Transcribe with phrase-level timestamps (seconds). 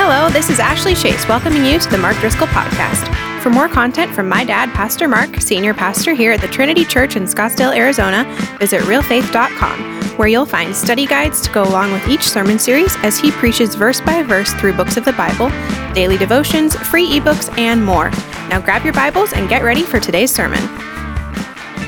[0.00, 3.42] Hello, this is Ashley Chase welcoming you to the Mark Driscoll Podcast.
[3.42, 7.16] For more content from my dad, Pastor Mark, senior pastor here at the Trinity Church
[7.16, 8.24] in Scottsdale, Arizona,
[8.60, 13.18] visit realfaith.com, where you'll find study guides to go along with each sermon series as
[13.18, 15.50] he preaches verse by verse through books of the Bible,
[15.94, 18.10] daily devotions, free ebooks, and more.
[18.50, 20.62] Now grab your Bibles and get ready for today's sermon.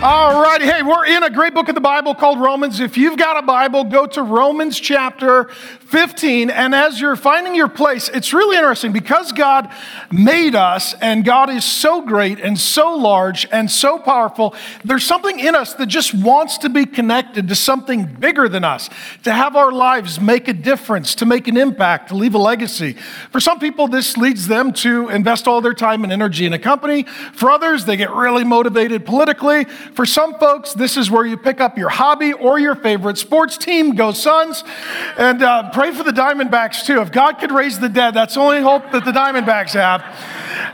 [0.03, 0.63] All right.
[0.63, 2.81] Hey, we're in a great book of the Bible called Romans.
[2.81, 5.51] If you've got a Bible, go to Romans chapter
[5.91, 6.51] 15.
[6.51, 9.69] And as you're finding your place, it's really interesting because God
[10.13, 14.55] made us and God is so great and so large and so powerful.
[14.85, 18.89] There's something in us that just wants to be connected to something bigger than us,
[19.25, 22.93] to have our lives make a difference, to make an impact, to leave a legacy.
[23.33, 26.59] For some people, this leads them to invest all their time and energy in a
[26.59, 27.03] company.
[27.33, 29.65] For others, they get really motivated politically.
[29.65, 33.59] For some folks, this is where you pick up your hobby or your favorite sports
[33.59, 33.97] team.
[33.97, 34.63] Go Suns.
[35.19, 37.01] And uh, pray for the Diamondbacks too.
[37.01, 40.03] If God could raise the dead, that's the only hope that the Diamondbacks have.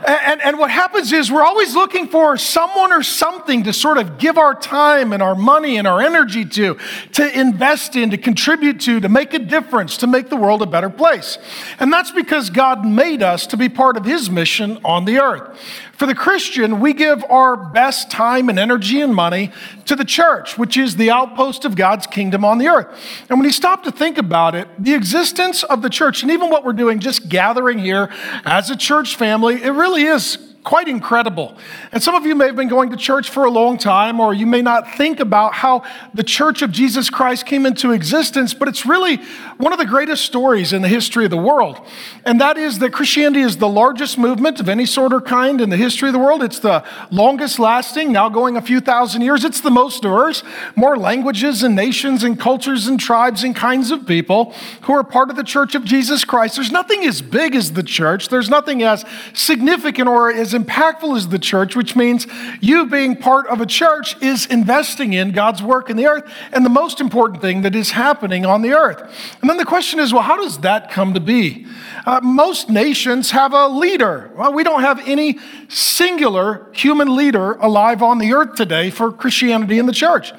[0.05, 4.17] And, and, what happens is we're always looking for someone or something to sort of
[4.17, 6.77] give our time and our money and our energy to,
[7.13, 10.65] to invest in, to contribute to, to make a difference, to make the world a
[10.65, 11.37] better place.
[11.79, 15.57] And that's because God made us to be part of His mission on the earth.
[15.97, 19.51] For the Christian, we give our best time and energy and money
[19.85, 22.87] to the church, which is the outpost of God's kingdom on the earth.
[23.29, 26.51] And when you stop to think about it, the existence of the church, and even
[26.51, 28.09] what we're doing, just gathering here
[28.45, 31.57] as a church family, it really is quite incredible.
[31.93, 34.33] And some of you may have been going to church for a long time, or
[34.33, 38.67] you may not think about how the church of Jesus Christ came into existence, but
[38.67, 39.19] it's really
[39.57, 41.79] one of the greatest stories in the history of the world.
[42.25, 45.69] And that is that Christianity is the largest movement of any sort or kind in
[45.69, 46.43] the history of the world.
[46.43, 49.43] It's the longest lasting, now going a few thousand years.
[49.43, 50.43] It's the most diverse,
[50.75, 55.29] more languages and nations and cultures and tribes and kinds of people who are part
[55.29, 56.55] of the church of Jesus Christ.
[56.55, 61.29] There's nothing as big as the church, there's nothing as significant or as impactful as
[61.29, 62.27] the church, which means
[62.61, 66.63] you being part of a church is investing in God's work in the earth and
[66.63, 69.01] the most important thing that is happening on the earth.
[69.41, 71.65] And then the question is well, how does that come to be?
[72.05, 74.31] Uh, most nations have a leader.
[74.35, 79.79] Well, we don't have any singular human leader alive on the earth today for Christianity
[79.79, 80.31] and the church.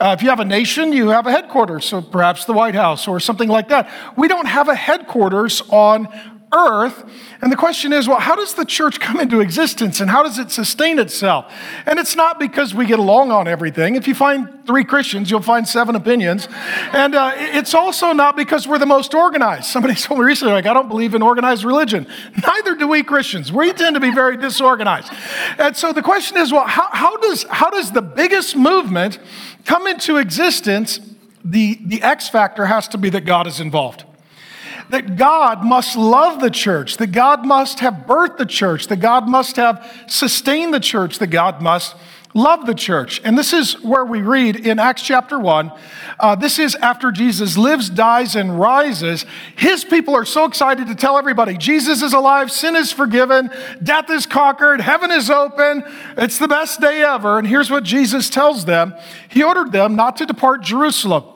[0.00, 3.06] Uh, if you have a nation, you have a headquarters, so perhaps the White House
[3.06, 3.90] or something like that.
[4.16, 6.08] We don't have a headquarters on
[6.52, 7.04] earth.
[7.40, 10.38] And the question is, well, how does the church come into existence and how does
[10.38, 11.52] it sustain itself?
[11.86, 13.94] And it's not because we get along on everything.
[13.94, 16.46] If you find three Christians, you'll find seven opinions.
[16.92, 19.64] And uh, it's also not because we're the most organized.
[19.64, 22.06] Somebody told me recently, like, I don't believe in organized religion.
[22.46, 23.50] Neither do we Christians.
[23.50, 25.12] We tend to be very disorganized.
[25.58, 29.18] And so the question is, well, how, how does, how does the biggest movement
[29.64, 31.00] come into existence?
[31.44, 34.04] The, the X factor has to be that God is involved
[34.92, 39.26] that God must love the church, that God must have birthed the church, that God
[39.26, 41.96] must have sustained the church, that God must
[42.34, 43.18] love the church.
[43.24, 45.72] And this is where we read in Acts chapter 1.
[46.20, 49.24] Uh, this is after Jesus lives, dies, and rises.
[49.56, 53.50] His people are so excited to tell everybody Jesus is alive, sin is forgiven,
[53.82, 55.84] death is conquered, heaven is open.
[56.18, 57.38] It's the best day ever.
[57.38, 58.94] And here's what Jesus tells them
[59.30, 61.31] He ordered them not to depart Jerusalem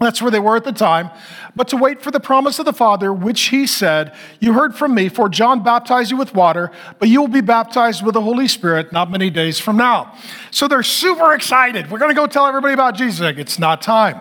[0.00, 1.10] that's where they were at the time.
[1.54, 4.94] But to wait for the promise of the Father, which he said, You heard from
[4.94, 8.48] me, for John baptized you with water, but you will be baptized with the Holy
[8.48, 10.16] Spirit not many days from now.
[10.50, 11.90] So they're super excited.
[11.90, 13.20] We're going to go tell everybody about Jesus.
[13.20, 14.18] Like, it's not time.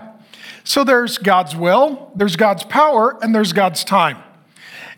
[0.65, 4.17] So there's God's will, there's God's power, and there's God's time.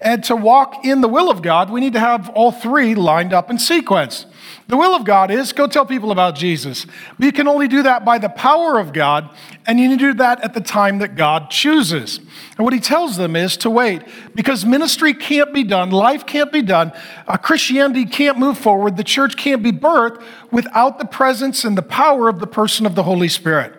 [0.02, 3.34] And to walk in the will of God, we need to have all three lined
[3.34, 4.26] up in sequence.
[4.72, 6.86] The will of God is go tell people about Jesus.
[7.20, 9.30] But you can only do that by the power of God,
[9.68, 12.20] and you need to do that at the time that God chooses.
[12.58, 14.02] And what he tells them is to wait
[14.34, 16.94] because ministry can't be done, life can't be done,
[17.28, 21.82] uh, Christianity can't move forward, the church can't be birthed without the presence and the
[21.82, 23.74] power of the person of the Holy Spirit.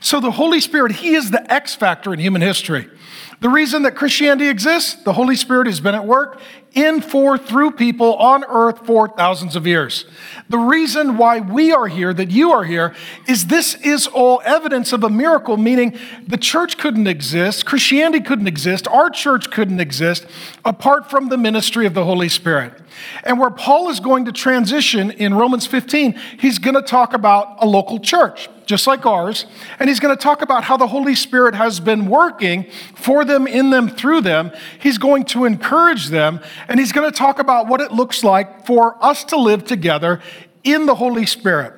[0.00, 2.90] So the Holy Spirit, he is the X factor in human history.
[3.38, 6.40] The reason that Christianity exists, the Holy Spirit has been at work
[6.74, 10.04] in, for, through people on earth for thousands of years.
[10.48, 12.94] The reason why we are here, that you are here,
[13.28, 18.48] is this is all evidence of a miracle, meaning the church couldn't exist, Christianity couldn't
[18.48, 20.26] exist, our church couldn't exist
[20.64, 22.80] apart from the ministry of the Holy Spirit.
[23.24, 27.56] And where Paul is going to transition in Romans 15, he's going to talk about
[27.60, 29.46] a local church just like ours.
[29.78, 33.46] And he's going to talk about how the Holy Spirit has been working for them,
[33.46, 34.52] in them, through them.
[34.80, 38.66] He's going to encourage them, and he's going to talk about what it looks like
[38.66, 40.20] for us to live together
[40.64, 41.74] in the Holy Spirit.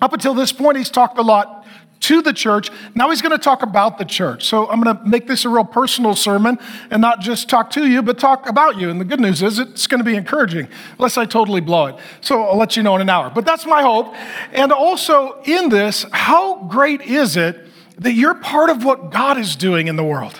[0.00, 1.66] Up until this point, he's talked a lot
[2.00, 2.70] to the church.
[2.94, 4.44] Now he's going to talk about the church.
[4.44, 6.58] So I'm going to make this a real personal sermon
[6.90, 8.90] and not just talk to you, but talk about you.
[8.90, 10.68] And the good news is it's going to be encouraging,
[10.98, 11.96] unless I totally blow it.
[12.20, 13.30] So I'll let you know in an hour.
[13.30, 14.14] But that's my hope.
[14.52, 17.68] And also in this, how great is it
[17.98, 20.38] that you're part of what God is doing in the world?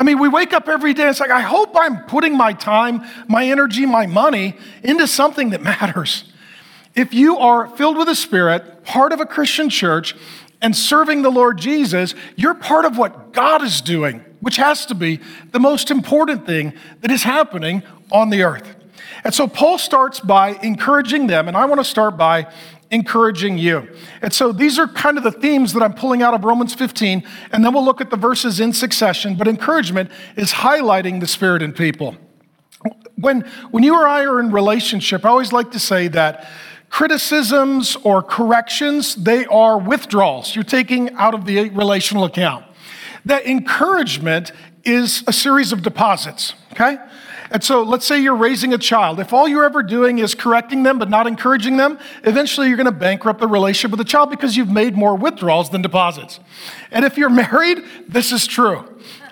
[0.00, 2.54] I mean, we wake up every day and it's like, I hope I'm putting my
[2.54, 6.24] time, my energy, my money into something that matters.
[6.94, 10.16] If you are filled with the Spirit, part of a Christian church,
[10.62, 14.94] and serving the Lord Jesus, you're part of what God is doing, which has to
[14.94, 15.20] be
[15.52, 16.72] the most important thing
[17.02, 18.76] that is happening on the earth.
[19.22, 22.50] And so Paul starts by encouraging them, and I want to start by
[22.90, 23.88] encouraging you.
[24.20, 27.22] And so these are kind of the themes that I'm pulling out of Romans 15,
[27.52, 29.36] and then we'll look at the verses in succession.
[29.36, 32.16] But encouragement is highlighting the Spirit in people.
[33.16, 36.48] When, when you or I are in relationship, I always like to say that
[36.88, 42.64] criticisms or corrections, they are withdrawals you're taking out of the relational account.
[43.24, 44.52] That encouragement
[44.84, 46.96] is a series of deposits, okay?
[47.50, 49.18] And so let's say you're raising a child.
[49.18, 52.84] If all you're ever doing is correcting them but not encouraging them, eventually you're going
[52.86, 56.38] to bankrupt the relationship with the child because you've made more withdrawals than deposits.
[56.92, 58.84] And if you're married, this is true.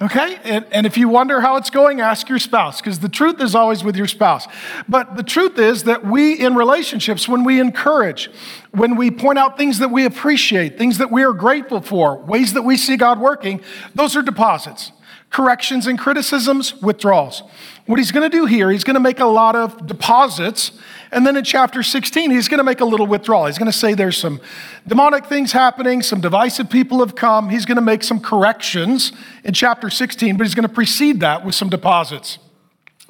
[0.03, 0.39] Okay?
[0.43, 3.55] And, and if you wonder how it's going, ask your spouse because the truth is
[3.55, 4.49] always with your spouse.
[4.89, 8.31] But the truth is that we in relationships, when we encourage,
[8.73, 12.55] when we point out things that we appreciate, things that we are grateful for, ways
[12.55, 13.61] that we see God working,
[13.95, 14.91] those are deposits
[15.31, 17.43] corrections and criticisms, withdrawals.
[17.87, 20.73] What he's going to do here, he's going to make a lot of deposits.
[21.11, 23.47] And then in chapter 16, he's going to make a little withdrawal.
[23.47, 24.41] He's going to say there's some
[24.87, 27.51] demonic things happening, some divisive people have come.
[27.51, 29.13] He's going to make some corrections
[29.45, 32.39] in chapter 16, but he's going to precede that with some deposits.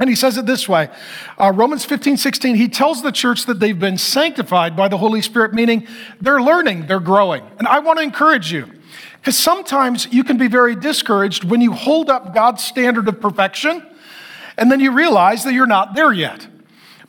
[0.01, 0.91] And he says it this way
[1.39, 5.23] uh, Romans 15, 16, he tells the church that they've been sanctified by the Holy
[5.23, 5.87] Spirit, meaning
[6.21, 7.43] they're learning, they're growing.
[7.59, 8.71] And I want to encourage you.
[9.21, 13.85] Because sometimes you can be very discouraged when you hold up God's standard of perfection
[14.57, 16.47] and then you realize that you're not there yet.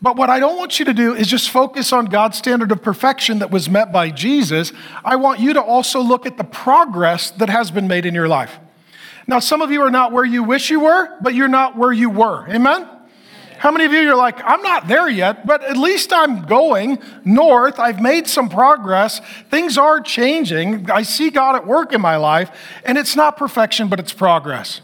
[0.01, 2.81] But what I don't want you to do is just focus on God's standard of
[2.81, 4.71] perfection that was met by Jesus.
[5.03, 8.27] I want you to also look at the progress that has been made in your
[8.27, 8.59] life.
[9.27, 11.91] Now, some of you are not where you wish you were, but you're not where
[11.91, 12.47] you were.
[12.47, 12.87] Amen?
[13.59, 16.97] How many of you are like, I'm not there yet, but at least I'm going
[17.25, 17.77] north.
[17.77, 19.19] I've made some progress.
[19.49, 20.89] Things are changing.
[20.89, 22.51] I see God at work in my life,
[22.85, 24.79] and it's not perfection, but it's progress.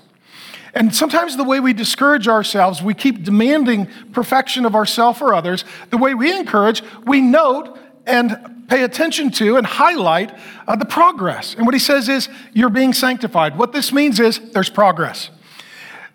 [0.74, 5.64] And sometimes the way we discourage ourselves, we keep demanding perfection of ourselves or others.
[5.90, 10.38] The way we encourage, we note and pay attention to and highlight
[10.68, 11.56] uh, the progress.
[11.56, 13.58] And what he says is, you're being sanctified.
[13.58, 15.30] What this means is, there's progress.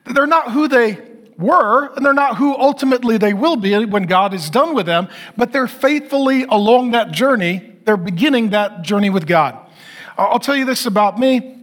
[0.04, 1.09] They're not who they
[1.40, 5.08] were, and they're not who ultimately they will be when God is done with them,
[5.37, 7.75] but they're faithfully along that journey.
[7.84, 9.58] They're beginning that journey with God.
[10.16, 11.56] I'll tell you this about me.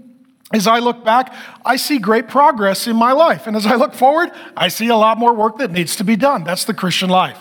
[0.53, 1.33] As I look back,
[1.65, 3.47] I see great progress in my life.
[3.47, 6.15] And as I look forward, I see a lot more work that needs to be
[6.15, 6.45] done.
[6.45, 7.37] That's the Christian life.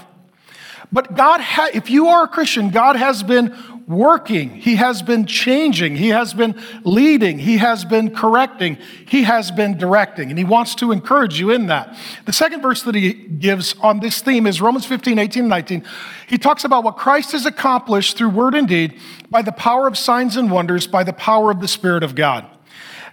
[0.93, 3.55] But God, ha- if you are a Christian, God has been
[3.87, 4.51] working.
[4.51, 5.97] He has been changing.
[5.97, 7.39] He has been leading.
[7.39, 8.79] He has been correcting.
[9.07, 10.31] He has been directing.
[10.31, 11.97] And he wants to encourage you in that.
[12.25, 15.85] The second verse that he gives on this theme is Romans 15, 18, and 19.
[16.27, 18.99] He talks about what Christ has accomplished through word and deed
[19.31, 22.45] by the power of signs and wonders, by the power of the Spirit of God.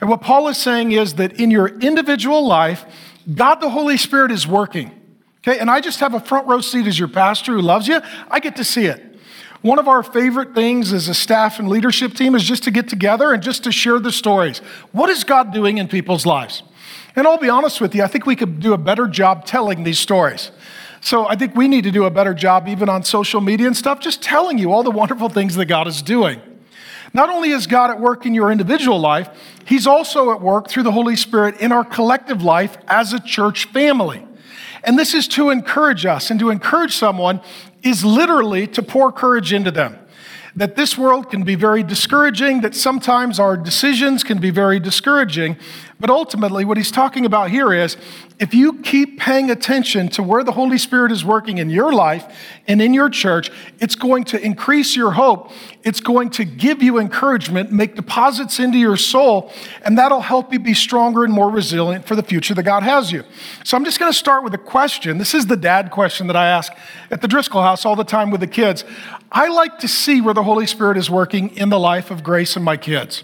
[0.02, 2.84] And what Paul is saying is that in your individual life,
[3.32, 4.92] God the Holy Spirit is working.
[5.46, 8.02] Okay, and I just have a front row seat as your pastor who loves you.
[8.32, 9.13] I get to see it.
[9.64, 12.90] One of our favorite things as a staff and leadership team is just to get
[12.90, 14.60] together and just to share the stories.
[14.92, 16.64] What is God doing in people's lives?
[17.16, 19.86] And I'll be honest with you, I think we could do a better job telling
[19.86, 20.52] these stories.
[21.00, 23.78] So I think we need to do a better job, even on social media and
[23.78, 26.42] stuff, just telling you all the wonderful things that God is doing.
[27.14, 29.30] Not only is God at work in your individual life,
[29.64, 33.66] He's also at work through the Holy Spirit in our collective life as a church
[33.68, 34.28] family.
[34.84, 37.42] And this is to encourage us, and to encourage someone
[37.84, 39.98] is literally to pour courage into them.
[40.56, 45.58] That this world can be very discouraging, that sometimes our decisions can be very discouraging.
[46.04, 47.96] But ultimately, what he's talking about here is
[48.38, 52.26] if you keep paying attention to where the Holy Spirit is working in your life
[52.68, 55.52] and in your church, it's going to increase your hope.
[55.82, 59.50] It's going to give you encouragement, make deposits into your soul,
[59.86, 63.14] and that'll help you be stronger and more resilient for the future that God has
[63.14, 63.24] you.
[63.64, 65.20] So I'm just going to start with a question.
[65.20, 66.74] This is the dad question that I ask
[67.12, 68.84] at the Driscoll house all the time with the kids.
[69.32, 72.58] I like to see where the Holy Spirit is working in the life of Grace
[72.58, 73.24] and my kids.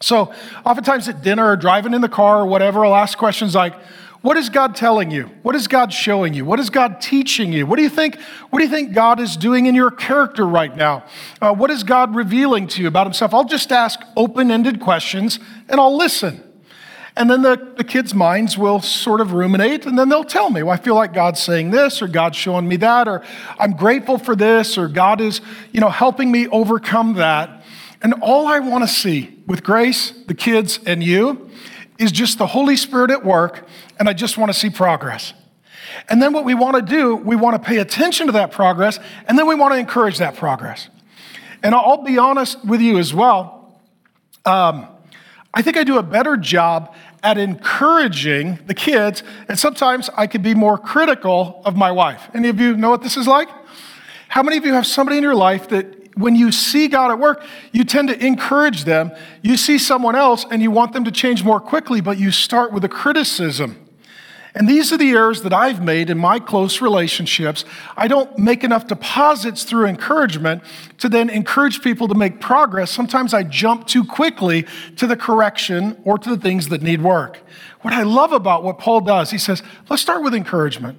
[0.00, 0.34] So,
[0.66, 3.74] oftentimes at dinner or driving in the car or whatever, I'll ask questions like,
[4.22, 5.30] What is God telling you?
[5.42, 6.44] What is God showing you?
[6.44, 7.66] What is God teaching you?
[7.66, 8.18] What do you think,
[8.50, 11.04] what do you think God is doing in your character right now?
[11.40, 13.32] Uh, what is God revealing to you about himself?
[13.32, 16.42] I'll just ask open-ended questions and I'll listen.
[17.16, 20.64] And then the, the kids' minds will sort of ruminate, and then they'll tell me,
[20.64, 23.22] well, I feel like God's saying this, or God's showing me that, or
[23.56, 25.40] I'm grateful for this, or God is,
[25.72, 27.62] you know, helping me overcome that.
[28.04, 31.48] And all I want to see with Grace, the kids, and you
[31.98, 33.66] is just the Holy Spirit at work,
[33.98, 35.32] and I just want to see progress.
[36.10, 38.98] And then what we want to do, we want to pay attention to that progress,
[39.26, 40.90] and then we want to encourage that progress.
[41.62, 43.80] And I'll be honest with you as well.
[44.44, 44.86] Um,
[45.54, 50.42] I think I do a better job at encouraging the kids, and sometimes I can
[50.42, 52.28] be more critical of my wife.
[52.34, 53.48] Any of you know what this is like?
[54.28, 57.18] How many of you have somebody in your life that when you see God at
[57.18, 59.10] work, you tend to encourage them?
[59.42, 62.72] You see someone else and you want them to change more quickly, but you start
[62.72, 63.80] with a criticism.
[64.56, 67.64] And these are the errors that I've made in my close relationships.
[67.96, 70.62] I don't make enough deposits through encouragement
[70.98, 72.92] to then encourage people to make progress.
[72.92, 74.64] Sometimes I jump too quickly
[74.96, 77.40] to the correction or to the things that need work.
[77.80, 80.98] What I love about what Paul does, he says, let's start with encouragement.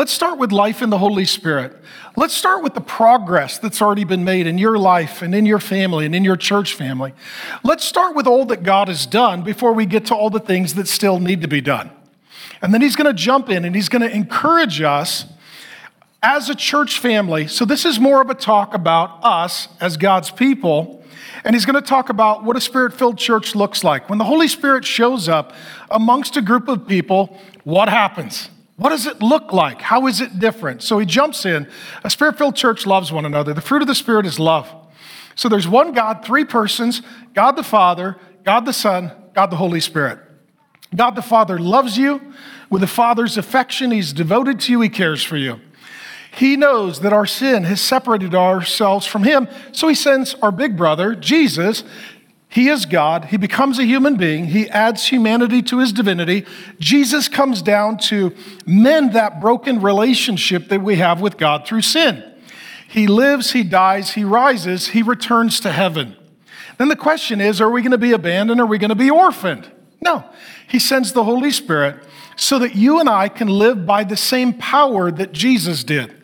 [0.00, 1.76] Let's start with life in the Holy Spirit.
[2.16, 5.58] Let's start with the progress that's already been made in your life and in your
[5.58, 7.12] family and in your church family.
[7.64, 10.72] Let's start with all that God has done before we get to all the things
[10.76, 11.90] that still need to be done.
[12.62, 15.26] And then he's going to jump in and he's going to encourage us
[16.22, 17.46] as a church family.
[17.46, 21.04] So, this is more of a talk about us as God's people.
[21.44, 24.08] And he's going to talk about what a spirit filled church looks like.
[24.08, 25.52] When the Holy Spirit shows up
[25.90, 28.48] amongst a group of people, what happens?
[28.80, 29.82] What does it look like?
[29.82, 30.82] How is it different?
[30.82, 31.68] So he jumps in.
[32.02, 33.52] A spirit filled church loves one another.
[33.52, 34.74] The fruit of the Spirit is love.
[35.34, 37.02] So there's one God, three persons
[37.34, 40.18] God the Father, God the Son, God the Holy Spirit.
[40.96, 42.32] God the Father loves you
[42.70, 43.90] with a father's affection.
[43.90, 45.60] He's devoted to you, He cares for you.
[46.32, 50.74] He knows that our sin has separated ourselves from Him, so He sends our big
[50.74, 51.84] brother, Jesus.
[52.50, 53.26] He is God.
[53.26, 54.46] He becomes a human being.
[54.46, 56.44] He adds humanity to his divinity.
[56.80, 58.34] Jesus comes down to
[58.66, 62.24] mend that broken relationship that we have with God through sin.
[62.88, 66.16] He lives, he dies, he rises, he returns to heaven.
[66.76, 68.60] Then the question is are we going to be abandoned?
[68.60, 69.70] Are we going to be orphaned?
[70.00, 70.24] No.
[70.66, 72.02] He sends the Holy Spirit
[72.34, 76.16] so that you and I can live by the same power that Jesus did.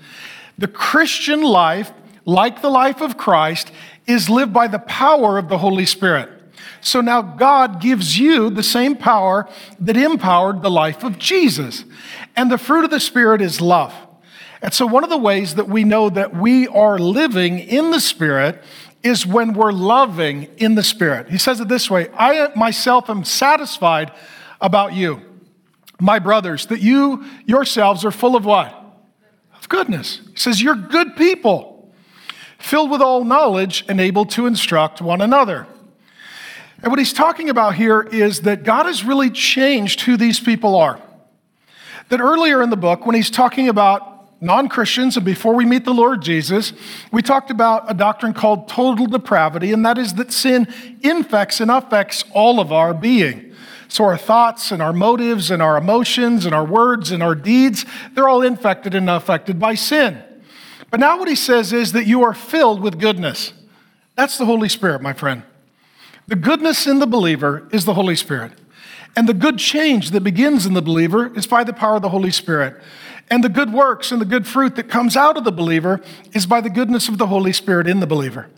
[0.59, 1.93] The Christian life,
[2.25, 3.71] like the life of Christ,
[4.07, 6.31] is lived by the power of the Holy Spirit.
[6.81, 9.49] So now God gives you the same power
[9.81, 11.85] that empowered the life of Jesus.
[12.37, 13.93] And the fruit of the Spirit is love.
[14.63, 18.01] And so, one of the ways that we know that we are living in the
[18.01, 18.63] Spirit
[19.03, 21.29] is when we're loving in the Spirit.
[21.29, 24.13] He says it this way I myself am satisfied
[24.61, 25.21] about you,
[26.01, 28.75] my brothers, that you yourselves are full of what?
[29.59, 30.21] Of goodness.
[30.31, 31.76] He says, You're good people,
[32.67, 35.67] filled with all knowledge and able to instruct one another.
[36.83, 40.75] And what he's talking about here is that God has really changed who these people
[40.75, 41.01] are.
[42.09, 45.85] That earlier in the book, when he's talking about non Christians, and before we meet
[45.85, 46.73] the Lord Jesus,
[47.13, 50.67] we talked about a doctrine called total depravity, and that is that sin
[51.03, 53.55] infects and affects all of our being.
[53.89, 57.87] So, our thoughts and our motives and our emotions and our words and our deeds,
[58.13, 60.23] they're all infected and affected by sin.
[60.97, 63.53] But now, what he says is that you are filled with goodness.
[64.15, 65.43] That's the Holy Spirit, my friend.
[66.27, 68.53] The goodness in the believer is the Holy Spirit.
[69.15, 72.09] And the good change that begins in the believer is by the power of the
[72.09, 72.83] Holy Spirit.
[73.29, 76.01] And the good works and the good fruit that comes out of the believer
[76.33, 78.49] is by the goodness of the Holy Spirit in the believer.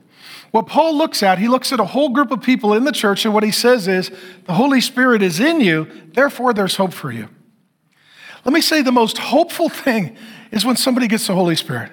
[0.53, 3.25] What Paul looks at, he looks at a whole group of people in the church,
[3.25, 4.13] and what he says is,
[4.45, 7.31] the Holy Spirit is in you, therefore there's hope for you.
[8.45, 10.17] Let me say the most hopeful thing
[10.53, 11.91] is when somebody gets the Holy Spirit.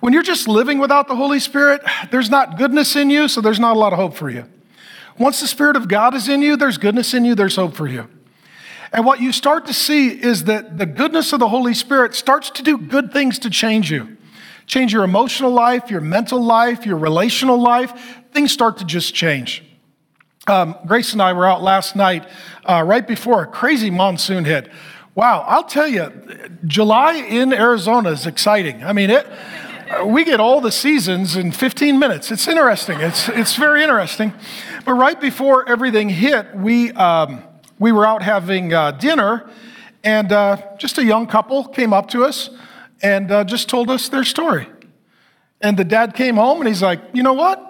[0.00, 3.60] When you're just living without the Holy Spirit, there's not goodness in you, so there's
[3.60, 4.46] not a lot of hope for you.
[5.18, 7.86] Once the Spirit of God is in you, there's goodness in you, there's hope for
[7.86, 8.08] you.
[8.92, 12.50] And what you start to see is that the goodness of the Holy Spirit starts
[12.50, 14.16] to do good things to change you.
[14.66, 17.92] Change your emotional life, your mental life, your relational life.
[18.32, 19.64] Things start to just change.
[20.46, 22.26] Um, Grace and I were out last night,
[22.64, 24.70] uh, right before a crazy monsoon hit.
[25.14, 26.10] Wow, I'll tell you,
[26.64, 28.82] July in Arizona is exciting.
[28.82, 29.26] I mean, it,
[30.04, 32.30] we get all the seasons in 15 minutes.
[32.30, 33.00] It's interesting.
[33.00, 34.32] It's, it's very interesting.
[34.84, 36.92] But right before everything hit, we.
[36.92, 37.44] Um,
[37.80, 39.48] we were out having uh, dinner,
[40.04, 42.50] and uh, just a young couple came up to us
[43.02, 44.68] and uh, just told us their story.
[45.62, 47.66] And the dad came home and he's like, You know what?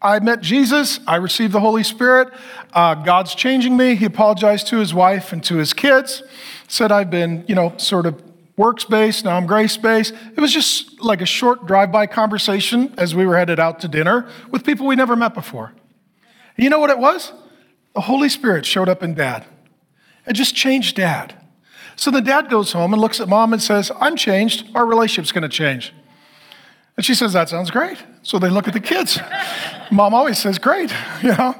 [0.00, 1.00] I met Jesus.
[1.06, 2.28] I received the Holy Spirit.
[2.74, 3.94] Uh, God's changing me.
[3.94, 6.22] He apologized to his wife and to his kids.
[6.68, 8.22] Said I've been, you know, sort of
[8.56, 9.24] works based.
[9.24, 10.14] Now I'm grace based.
[10.34, 13.88] It was just like a short drive by conversation as we were headed out to
[13.88, 15.72] dinner with people we never met before.
[16.56, 17.32] You know what it was?
[17.94, 19.44] The Holy Spirit showed up in dad.
[20.26, 21.34] It just changed dad.
[21.96, 24.66] So the dad goes home and looks at mom and says, I'm changed.
[24.74, 25.94] Our relationship's going to change.
[26.96, 27.98] And she says, That sounds great.
[28.22, 29.18] So they look at the kids.
[29.90, 31.54] Mom always says, Great, you know?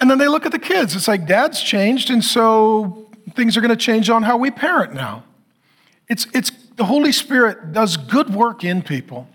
[0.00, 0.94] And then they look at the kids.
[0.94, 4.94] It's like dad's changed, and so things are going to change on how we parent
[4.94, 5.24] now.
[6.08, 9.28] It's, it's the Holy Spirit does good work in people.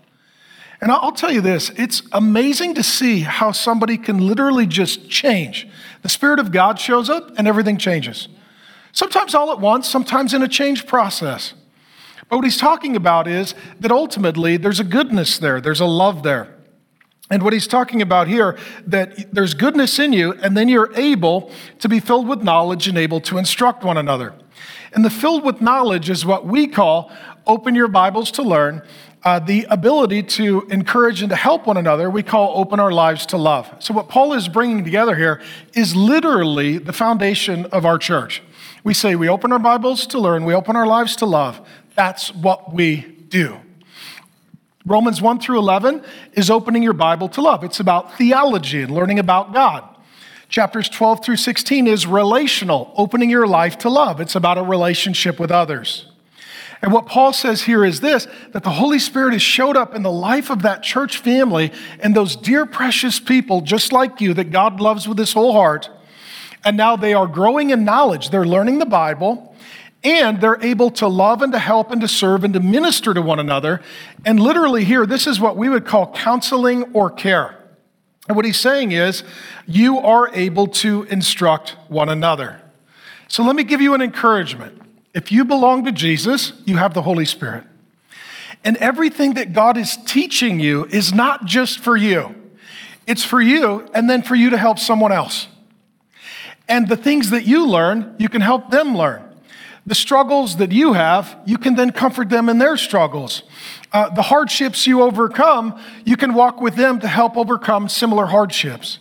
[0.80, 5.68] And I'll tell you this it's amazing to see how somebody can literally just change.
[6.02, 8.28] The Spirit of God shows up and everything changes.
[8.92, 11.54] Sometimes all at once, sometimes in a change process.
[12.28, 16.22] But what he's talking about is that ultimately there's a goodness there, there's a love
[16.22, 16.54] there.
[17.30, 21.50] And what he's talking about here, that there's goodness in you, and then you're able
[21.78, 24.34] to be filled with knowledge and able to instruct one another.
[24.94, 27.10] And the filled with knowledge is what we call
[27.46, 28.82] open your Bibles to learn.
[29.24, 33.24] Uh, the ability to encourage and to help one another, we call open our lives
[33.24, 33.74] to love.
[33.78, 35.40] So, what Paul is bringing together here
[35.72, 38.42] is literally the foundation of our church.
[38.84, 41.66] We say we open our Bibles to learn, we open our lives to love.
[41.94, 43.60] That's what we do.
[44.84, 47.64] Romans 1 through 11 is opening your Bible to love.
[47.64, 49.93] It's about theology and learning about God.
[50.54, 54.20] Chapters 12 through 16 is relational, opening your life to love.
[54.20, 56.06] It's about a relationship with others.
[56.80, 60.04] And what Paul says here is this that the Holy Spirit has showed up in
[60.04, 64.52] the life of that church family and those dear, precious people just like you that
[64.52, 65.90] God loves with his whole heart.
[66.64, 68.30] And now they are growing in knowledge.
[68.30, 69.56] They're learning the Bible
[70.04, 73.20] and they're able to love and to help and to serve and to minister to
[73.20, 73.80] one another.
[74.24, 77.58] And literally, here, this is what we would call counseling or care.
[78.26, 79.22] And what he's saying is,
[79.66, 82.62] you are able to instruct one another.
[83.28, 84.80] So let me give you an encouragement.
[85.14, 87.64] If you belong to Jesus, you have the Holy Spirit.
[88.64, 92.34] And everything that God is teaching you is not just for you,
[93.06, 95.48] it's for you and then for you to help someone else.
[96.66, 99.22] And the things that you learn, you can help them learn.
[99.86, 103.42] The struggles that you have, you can then comfort them in their struggles.
[103.94, 108.98] Uh, the hardships you overcome, you can walk with them to help overcome similar hardships.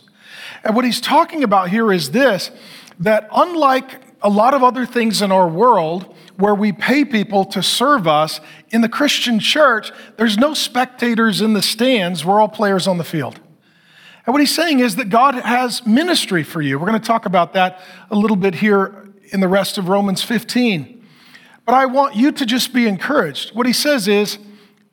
[0.63, 2.52] And what he's talking about here is this
[3.00, 7.63] that unlike a lot of other things in our world where we pay people to
[7.63, 8.39] serve us,
[8.70, 13.04] in the Christian church, there's no spectators in the stands, we're all players on the
[13.04, 13.39] field.
[14.28, 16.78] And what he's saying is that God has ministry for you.
[16.78, 20.22] We're going to talk about that a little bit here in the rest of Romans
[20.22, 21.04] 15.
[21.65, 23.56] But I want you to just be encouraged.
[23.56, 24.38] What he says is,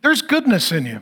[0.03, 1.01] there's goodness in you.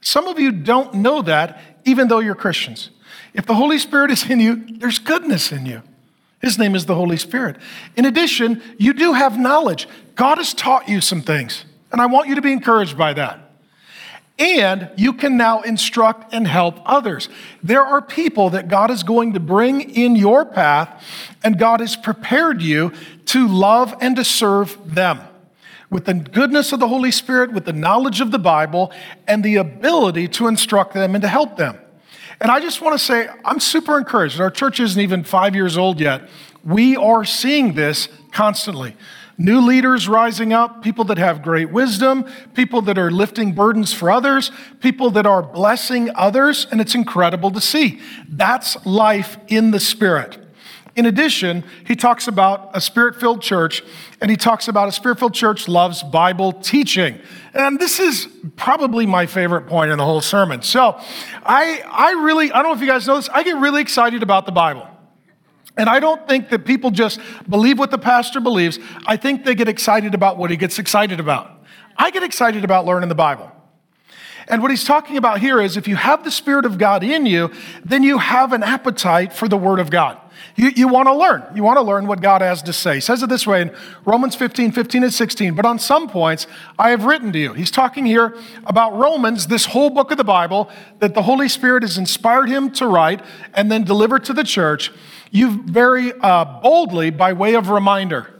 [0.00, 2.90] Some of you don't know that, even though you're Christians.
[3.34, 5.82] If the Holy Spirit is in you, there's goodness in you.
[6.40, 7.56] His name is the Holy Spirit.
[7.96, 9.88] In addition, you do have knowledge.
[10.14, 13.50] God has taught you some things, and I want you to be encouraged by that
[14.40, 17.28] and you can now instruct and help others.
[17.62, 21.04] There are people that God is going to bring in your path,
[21.44, 22.92] and God has prepared you
[23.26, 25.20] to love and to serve them
[25.90, 28.92] with the goodness of the Holy Spirit, with the knowledge of the Bible,
[29.26, 31.78] and the ability to instruct them and to help them.
[32.40, 34.40] And I just want to say, I'm super encouraged.
[34.40, 36.28] Our church isn't even five years old yet.
[36.64, 38.96] We are seeing this constantly
[39.36, 42.24] new leaders rising up, people that have great wisdom,
[42.54, 47.50] people that are lifting burdens for others, people that are blessing others, and it's incredible
[47.50, 48.00] to see.
[48.28, 50.39] That's life in the Spirit.
[51.00, 53.82] In addition, he talks about a spirit filled church,
[54.20, 57.18] and he talks about a spirit filled church loves Bible teaching.
[57.54, 60.60] And this is probably my favorite point in the whole sermon.
[60.60, 61.00] So
[61.42, 64.22] I, I really, I don't know if you guys know this, I get really excited
[64.22, 64.86] about the Bible.
[65.74, 68.78] And I don't think that people just believe what the pastor believes.
[69.06, 71.64] I think they get excited about what he gets excited about.
[71.96, 73.50] I get excited about learning the Bible.
[74.48, 77.24] And what he's talking about here is if you have the Spirit of God in
[77.24, 77.50] you,
[77.84, 80.20] then you have an appetite for the Word of God.
[80.56, 81.44] You, you want to learn.
[81.54, 82.94] You want to learn what God has to say.
[82.96, 83.74] He says it this way in
[84.04, 85.54] Romans 15, 15 and 16.
[85.54, 86.46] But on some points,
[86.78, 87.52] I have written to you.
[87.52, 91.82] He's talking here about Romans, this whole book of the Bible that the Holy Spirit
[91.82, 93.22] has inspired him to write
[93.54, 94.90] and then deliver to the church
[95.30, 98.34] you very uh, boldly, by way of reminder.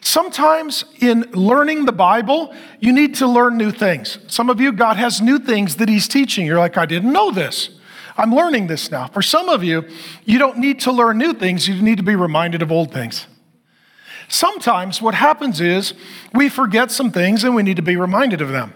[0.00, 4.18] Sometimes in learning the Bible, you need to learn new things.
[4.28, 6.46] Some of you, God has new things that He's teaching.
[6.46, 7.70] You're like, I didn't know this.
[8.18, 9.06] I'm learning this now.
[9.06, 9.88] For some of you,
[10.24, 13.26] you don't need to learn new things, you need to be reminded of old things.
[14.28, 15.94] Sometimes what happens is
[16.34, 18.74] we forget some things and we need to be reminded of them.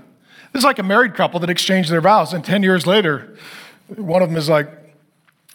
[0.53, 3.37] This is like a married couple that exchanged their vows, and 10 years later,
[3.89, 4.69] one of them is like,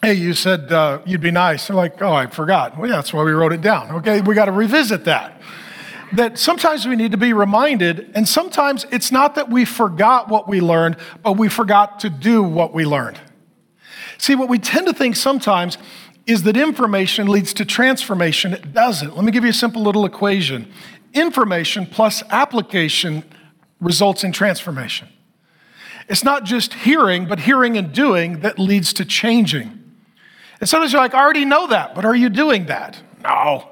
[0.00, 1.66] Hey, you said uh, you'd be nice.
[1.66, 2.78] They're like, oh, I forgot.
[2.78, 3.90] Well, yeah, that's why we wrote it down.
[3.96, 5.42] Okay, we got to revisit that.
[6.12, 10.46] That sometimes we need to be reminded, and sometimes it's not that we forgot what
[10.46, 13.18] we learned, but we forgot to do what we learned.
[14.18, 15.78] See, what we tend to think sometimes
[16.26, 18.52] is that information leads to transformation.
[18.52, 19.16] It doesn't.
[19.16, 20.70] Let me give you a simple little equation
[21.14, 23.24] information plus application
[23.80, 25.08] results in transformation.
[26.08, 29.78] It's not just hearing, but hearing and doing that leads to changing.
[30.60, 33.00] And sometimes you're like, I already know that, but are you doing that?
[33.22, 33.68] No.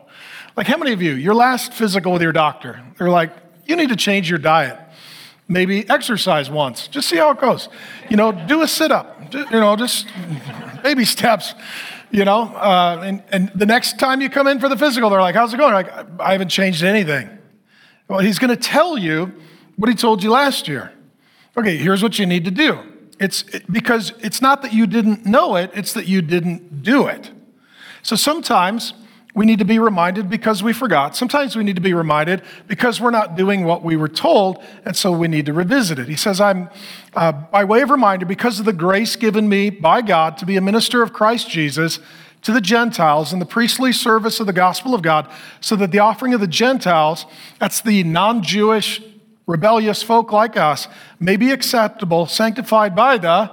[0.57, 3.33] Like, how many of you, your last physical with your doctor, they're like,
[3.67, 4.79] you need to change your diet.
[5.49, 6.89] Maybe exercise once.
[6.89, 7.69] Just see how it goes.
[8.11, 9.33] You know, do a sit up.
[9.33, 10.07] You know, just
[10.83, 11.55] baby steps.
[12.11, 15.21] You know, uh, and, and the next time you come in for the physical, they're
[15.21, 15.73] like, how's it going?
[15.73, 17.29] Like, I haven't changed anything.
[18.09, 19.33] Well, he's going to tell you
[19.77, 20.93] what he told you last year.
[21.57, 22.79] Okay, here's what you need to do.
[23.19, 27.31] It's because it's not that you didn't know it, it's that you didn't do it.
[28.03, 28.93] So sometimes
[29.37, 31.14] we need to be reminded because we forgot.
[31.14, 34.96] Sometimes we need to be reminded because we're not doing what we were told, and
[34.96, 36.09] so we need to revisit it.
[36.09, 36.70] He says, I'm,
[37.14, 40.57] uh, by way of reminder, because of the grace given me by God to be
[40.57, 42.01] a minister of Christ Jesus
[42.42, 45.99] to the Gentiles in the priestly service of the gospel of God, so that the
[45.99, 47.27] offering of the Gentiles,
[47.59, 49.03] that's the non Jewish
[49.46, 50.88] rebellious folk like us
[51.20, 53.51] may be acceptable, sanctified by the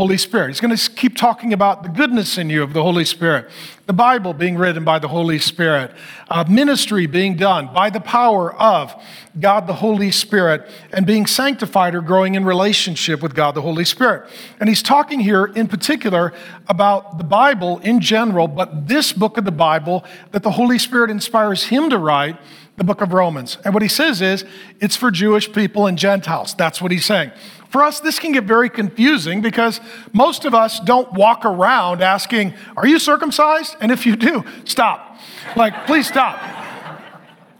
[0.00, 0.48] Holy Spirit.
[0.48, 3.50] He's going to keep talking about the goodness in you of the Holy Spirit,
[3.84, 5.92] the Bible being written by the Holy Spirit,
[6.30, 8.94] uh, ministry being done by the power of
[9.38, 13.84] God the Holy Spirit, and being sanctified or growing in relationship with God the Holy
[13.84, 14.30] Spirit.
[14.58, 16.32] And he's talking here in particular
[16.66, 21.10] about the Bible in general, but this book of the Bible that the Holy Spirit
[21.10, 22.38] inspires him to write
[22.78, 23.58] the book of Romans.
[23.66, 24.46] And what he says is
[24.80, 26.54] it's for Jewish people and Gentiles.
[26.54, 27.32] That's what he's saying.
[27.70, 29.80] For us, this can get very confusing because
[30.12, 33.76] most of us don't walk around asking, Are you circumcised?
[33.80, 35.16] And if you do, stop.
[35.56, 36.38] Like, please stop.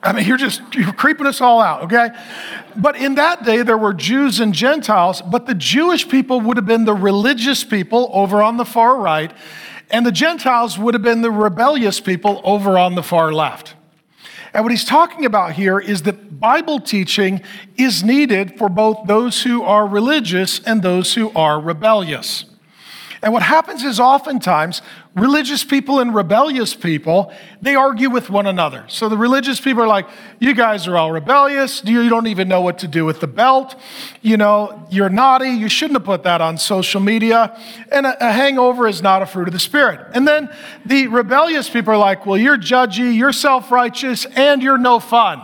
[0.03, 2.09] I mean, you're just you're creeping us all out, okay?
[2.75, 6.67] But in that day, there were Jews and Gentiles, but the Jewish people would have
[6.67, 9.33] been the religious people over on the far right,
[9.91, 13.75] and the Gentiles would have been the rebellious people over on the far left.
[14.53, 17.43] And what he's talking about here is that Bible teaching
[17.77, 22.47] is needed for both those who are religious and those who are rebellious.
[23.23, 24.81] And what happens is oftentimes
[25.15, 28.85] religious people and rebellious people, they argue with one another.
[28.87, 31.85] So the religious people are like, you guys are all rebellious.
[31.85, 33.75] You don't even know what to do with the belt.
[34.23, 35.51] You know, you're naughty.
[35.51, 37.59] You shouldn't have put that on social media.
[37.91, 40.01] And a, a hangover is not a fruit of the Spirit.
[40.15, 40.55] And then
[40.87, 45.43] the rebellious people are like, well, you're judgy, you're self righteous, and you're no fun.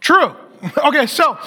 [0.00, 0.36] True.
[0.78, 1.38] Okay, so,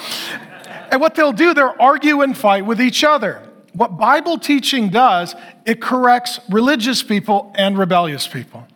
[0.90, 5.34] and what they'll do, they'll argue and fight with each other what Bible teaching does,
[5.64, 8.66] it corrects religious people and rebellious people.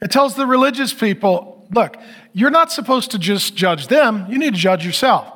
[0.00, 1.96] It tells the religious people, look,
[2.32, 5.34] you're not supposed to just judge them, you need to judge yourself.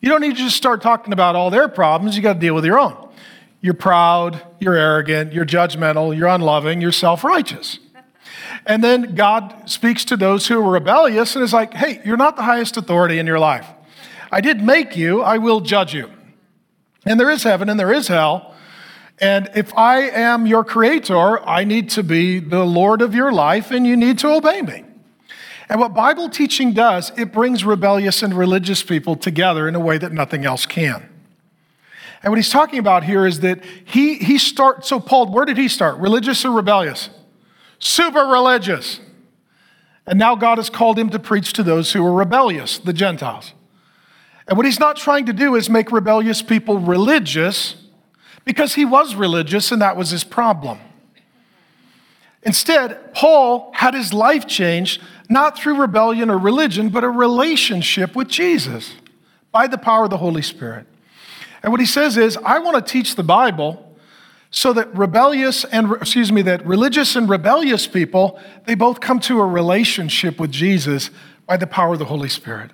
[0.00, 2.54] You don't need to just start talking about all their problems, you got to deal
[2.54, 3.08] with your own.
[3.60, 7.78] You're proud, you're arrogant, you're judgmental, you're unloving, you're self righteous.
[8.66, 12.36] And then God speaks to those who are rebellious and is like, hey, you're not
[12.36, 13.66] the highest authority in your life.
[14.30, 16.10] I did make you, I will judge you.
[17.04, 18.54] And there is heaven and there is hell.
[19.18, 23.70] And if I am your creator, I need to be the Lord of your life
[23.70, 24.84] and you need to obey me.
[25.68, 29.96] And what Bible teaching does, it brings rebellious and religious people together in a way
[29.98, 31.08] that nothing else can.
[32.22, 35.56] And what he's talking about here is that he, he starts, so Paul, where did
[35.56, 35.96] he start?
[35.98, 37.10] Religious or rebellious?
[37.78, 39.00] Super religious.
[40.06, 43.54] And now God has called him to preach to those who are rebellious, the Gentiles.
[44.52, 47.74] And what he's not trying to do is make rebellious people religious
[48.44, 50.78] because he was religious and that was his problem.
[52.42, 58.28] Instead, Paul had his life changed not through rebellion or religion, but a relationship with
[58.28, 58.92] Jesus
[59.52, 60.86] by the power of the Holy Spirit.
[61.62, 63.96] And what he says is, I want to teach the Bible
[64.50, 69.40] so that rebellious and excuse me that religious and rebellious people they both come to
[69.40, 71.08] a relationship with Jesus
[71.46, 72.70] by the power of the Holy Spirit.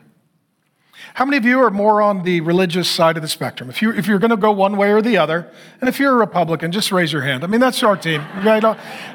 [1.19, 3.69] How many of you are more on the religious side of the spectrum?
[3.69, 5.51] If, you, if you're going to go one way or the other,
[5.81, 7.43] and if you're a Republican, just raise your hand.
[7.43, 8.21] I mean, that's our team.
[8.37, 8.61] Okay?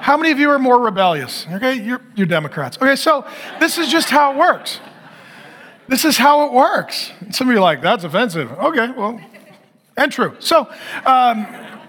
[0.01, 1.47] How many of you are more rebellious?
[1.49, 2.75] Okay, you're, you're Democrats.
[2.75, 3.25] Okay, so
[3.61, 4.81] this is just how it works.
[5.87, 7.09] This is how it works.
[7.21, 8.51] And some of you are like, that's offensive.
[8.51, 9.21] Okay, well,
[9.95, 10.35] and true.
[10.39, 10.69] So,
[11.05, 11.45] um,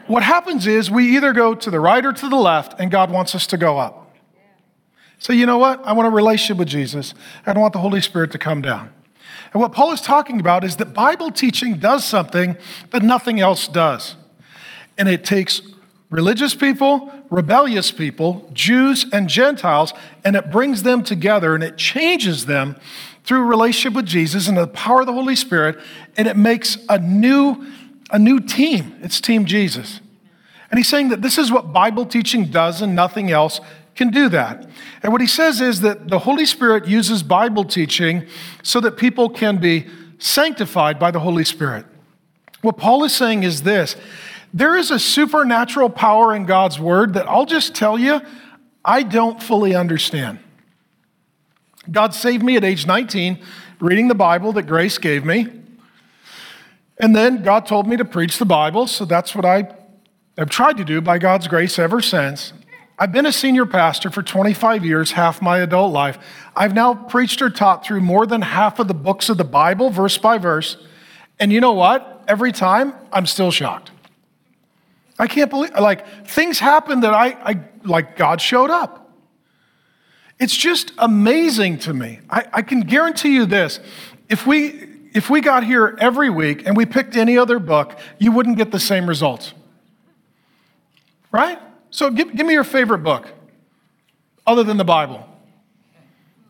[0.07, 3.11] what happens is we either go to the right or to the left, and God
[3.11, 4.15] wants us to go up.
[5.19, 5.85] So, you know what?
[5.85, 7.15] I want a relationship with Jesus.
[7.45, 8.93] I don't want the Holy Spirit to come down.
[9.55, 12.57] And what Paul is talking about is that Bible teaching does something
[12.91, 14.17] that nothing else does.
[14.99, 15.63] And it takes
[16.11, 22.47] religious people, rebellious people, Jews and Gentiles, and it brings them together and it changes
[22.47, 22.77] them
[23.23, 25.79] through relationship with Jesus and the power of the Holy Spirit,
[26.17, 27.67] and it makes a new,
[28.11, 28.99] a new team.
[29.03, 30.01] It's Team Jesus.
[30.71, 33.61] And he's saying that this is what Bible teaching does and nothing else
[33.95, 34.69] can do that.
[35.03, 38.27] And what he says is that the Holy Spirit uses Bible teaching
[38.63, 39.87] so that people can be
[40.19, 41.87] sanctified by the Holy Spirit.
[42.63, 43.97] What Paul is saying is this
[44.53, 48.21] there is a supernatural power in God's word that I'll just tell you,
[48.85, 50.39] I don't fully understand.
[51.91, 53.39] God saved me at age 19,
[53.81, 55.49] reading the Bible that grace gave me.
[56.99, 59.75] And then God told me to preach the Bible, so that's what I
[60.39, 62.53] have tried to do by God's grace ever since.
[62.99, 66.19] I've been a senior pastor for 25 years, half my adult life.
[66.55, 69.91] I've now preached or taught through more than half of the books of the Bible,
[69.91, 70.77] verse by verse.
[71.41, 72.25] And you know what?
[72.29, 73.91] Every time, I'm still shocked.
[75.19, 79.13] I can't believe, like, things happen that I, I like, God showed up.
[80.39, 82.21] It's just amazing to me.
[82.31, 83.81] I, I can guarantee you this
[84.29, 88.33] if we, if we got here every week and we picked any other book, you
[88.33, 89.53] wouldn't get the same results.
[91.31, 91.59] Right?
[91.95, 93.29] So give, give me your favorite book
[94.45, 95.29] other than the Bible.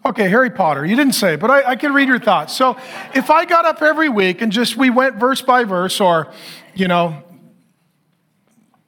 [0.07, 0.87] Okay, Harry Potter.
[0.87, 2.57] You didn't say, but I, I, can read your thoughts.
[2.57, 2.79] So
[3.15, 6.33] if I got up every week and just we went verse by verse, or,
[6.75, 7.23] you know,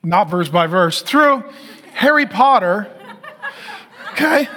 [0.03, 1.45] not verse by verse, through
[1.93, 2.91] Harry Potter,
[4.13, 4.49] okay,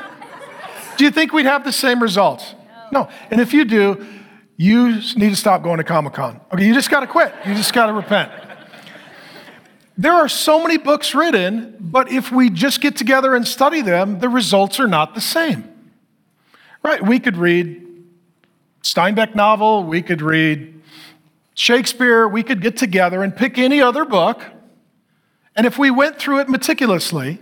[0.95, 2.55] do you think we'd have the same results?
[2.93, 3.03] No.
[3.03, 3.09] no.
[3.29, 4.07] And if you do,
[4.55, 6.39] you need to stop going to Comic Con.
[6.53, 7.33] Okay, you just got to quit.
[7.45, 8.31] You just got to repent.
[9.99, 14.19] There are so many books written, but if we just get together and study them,
[14.19, 15.69] the results are not the same.
[16.81, 17.05] Right?
[17.05, 17.85] We could read
[18.81, 20.81] Steinbeck novel, we could read
[21.53, 24.41] Shakespeare, we could get together and pick any other book.
[25.53, 27.39] And if we went through it meticulously,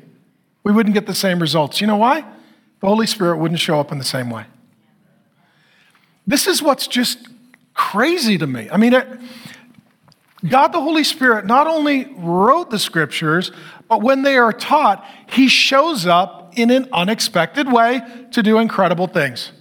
[0.63, 1.79] we wouldn't get the same results.
[1.79, 2.25] You know why?
[2.79, 4.45] the Holy Spirit wouldn't show up in the same way.
[6.25, 7.27] This is what's just
[7.73, 8.67] crazy to me.
[8.71, 9.07] I mean, it,
[10.45, 13.51] God the Holy Spirit not only wrote the scriptures,
[13.87, 19.07] but when they are taught, He shows up in an unexpected way to do incredible
[19.07, 19.51] things.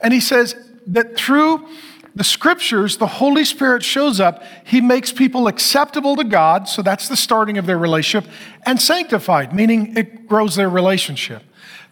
[0.00, 0.54] And He says
[0.86, 1.66] that through
[2.14, 4.42] the scriptures, the Holy Spirit shows up.
[4.64, 8.30] He makes people acceptable to God, so that's the starting of their relationship,
[8.66, 11.42] and sanctified, meaning it grows their relationship.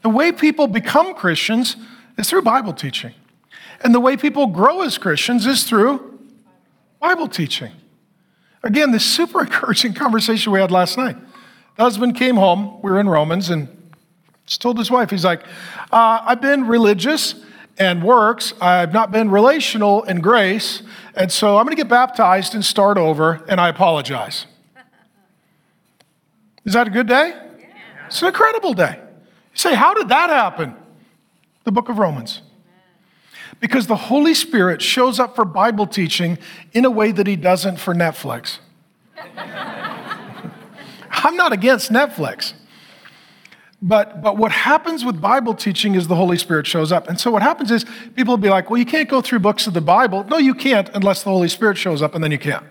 [0.02, 1.76] The way people become Christians
[2.16, 3.14] is through Bible teaching.
[3.82, 6.18] And the way people grow as Christians is through
[7.00, 7.72] Bible teaching.
[8.62, 11.16] Again, this super encouraging conversation we had last night.
[11.76, 13.68] The husband came home, we were in Romans, and
[14.46, 15.42] just told his wife, he's like,
[15.92, 17.34] uh, I've been religious
[17.78, 20.82] and works, I've not been relational in grace,
[21.14, 24.46] and so I'm going to get baptized and start over, and I apologize.
[26.64, 27.34] Is that a good day?
[28.08, 30.74] It's an incredible day You say, how did that happen?
[31.64, 32.42] The book of Romans.
[33.60, 36.38] Because the Holy Spirit shows up for Bible teaching
[36.72, 38.58] in a way that he doesn't for Netflix.
[41.10, 42.52] I'm not against Netflix.
[43.80, 47.08] But, but what happens with Bible teaching is the Holy Spirit shows up.
[47.08, 47.84] And so what happens is
[48.16, 50.24] people will be like, well, you can't go through books of the Bible.
[50.24, 52.68] No, you can't unless the Holy Spirit shows up, and then you can.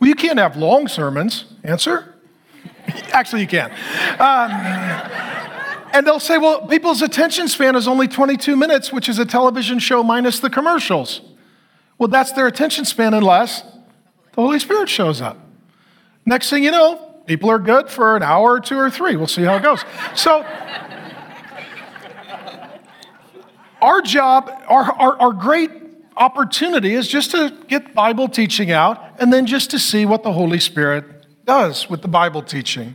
[0.00, 1.44] Well, you can't have long sermons.
[1.62, 2.14] Answer?
[3.12, 3.70] Actually, you can.
[4.18, 5.47] Um,
[5.92, 9.78] and they'll say, well, people's attention span is only 22 minutes, which is a television
[9.78, 11.20] show minus the commercials.
[11.98, 15.38] Well, that's their attention span unless the Holy Spirit shows up.
[16.24, 19.16] Next thing you know, people are good for an hour or two or three.
[19.16, 19.84] We'll see how it goes.
[20.14, 20.44] So,
[23.80, 25.70] our job, our, our, our great
[26.16, 30.32] opportunity is just to get Bible teaching out and then just to see what the
[30.32, 31.04] Holy Spirit
[31.46, 32.94] does with the Bible teaching.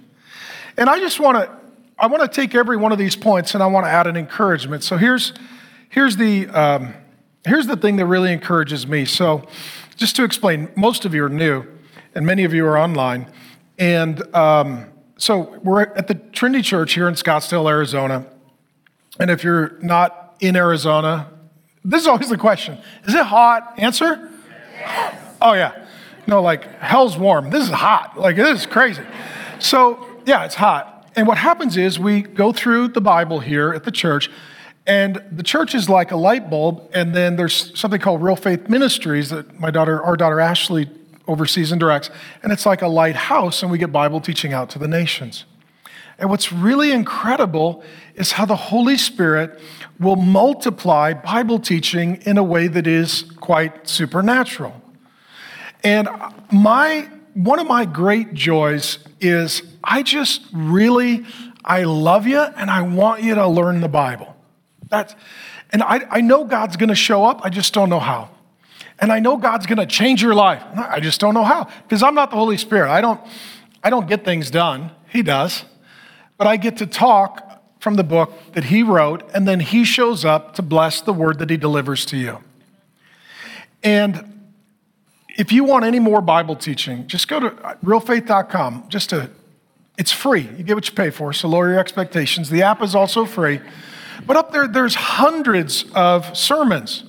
[0.78, 1.63] And I just want to
[2.04, 4.18] I want to take every one of these points and I want to add an
[4.18, 4.84] encouragement.
[4.84, 5.32] So here's,
[5.88, 6.94] here's, the, um,
[7.46, 9.06] here's the thing that really encourages me.
[9.06, 9.48] So,
[9.96, 11.64] just to explain, most of you are new
[12.14, 13.32] and many of you are online.
[13.80, 18.26] And um, so we're at the Trinity Church here in Scottsdale, Arizona.
[19.18, 21.30] And if you're not in Arizona,
[21.86, 23.76] this is always the question Is it hot?
[23.78, 24.30] Answer?
[24.78, 25.36] Yes.
[25.42, 25.86] Oh, yeah.
[26.28, 27.50] No, like hell's warm.
[27.50, 28.20] This is hot.
[28.20, 29.04] Like, this is crazy.
[29.60, 30.93] So, yeah, it's hot.
[31.16, 34.30] And what happens is we go through the Bible here at the church,
[34.86, 38.68] and the church is like a light bulb, and then there's something called Real Faith
[38.68, 40.90] Ministries that my daughter, our daughter Ashley,
[41.28, 42.10] oversees and directs,
[42.42, 45.46] and it's like a lighthouse, and we get Bible teaching out to the nations.
[46.20, 47.84] And what's really incredible
[48.16, 49.60] is how the Holy Spirit
[50.00, 54.82] will multiply Bible teaching in a way that is quite supernatural.
[55.84, 56.10] And
[56.52, 61.26] my one of my great joys is I just really,
[61.64, 64.36] I love you and I want you to learn the Bible.
[64.90, 65.16] That's,
[65.72, 67.42] and I, I know God's going to show up.
[67.44, 68.30] I just don't know how.
[69.00, 70.64] And I know God's going to change your life.
[70.76, 72.92] I just don't know how because I'm not the Holy Spirit.
[72.92, 73.20] I don't,
[73.84, 74.92] I don't get things done.
[75.10, 75.66] He does.
[76.38, 80.24] But I get to talk from the book that he wrote, and then he shows
[80.24, 82.40] up to bless the word that he delivers to you.
[83.84, 84.33] And
[85.36, 87.50] if you want any more Bible teaching, just go to
[87.84, 88.86] realfaith.com.
[88.90, 89.30] Just to,
[89.98, 90.42] it's free.
[90.58, 92.50] You get what you pay for, so lower your expectations.
[92.50, 93.60] The app is also free.
[94.26, 97.04] But up there, there's hundreds of sermons.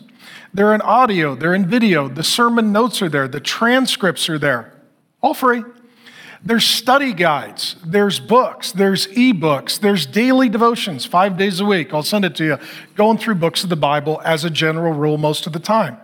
[0.54, 2.08] They're in audio, they're in video.
[2.08, 4.72] The sermon notes are there, the transcripts are there,
[5.20, 5.64] all free.
[6.44, 11.92] There's study guides, there's books, there's ebooks, there's daily devotions, five days a week.
[11.92, 12.58] I'll send it to you,
[12.94, 15.98] going through books of the Bible as a general rule most of the time.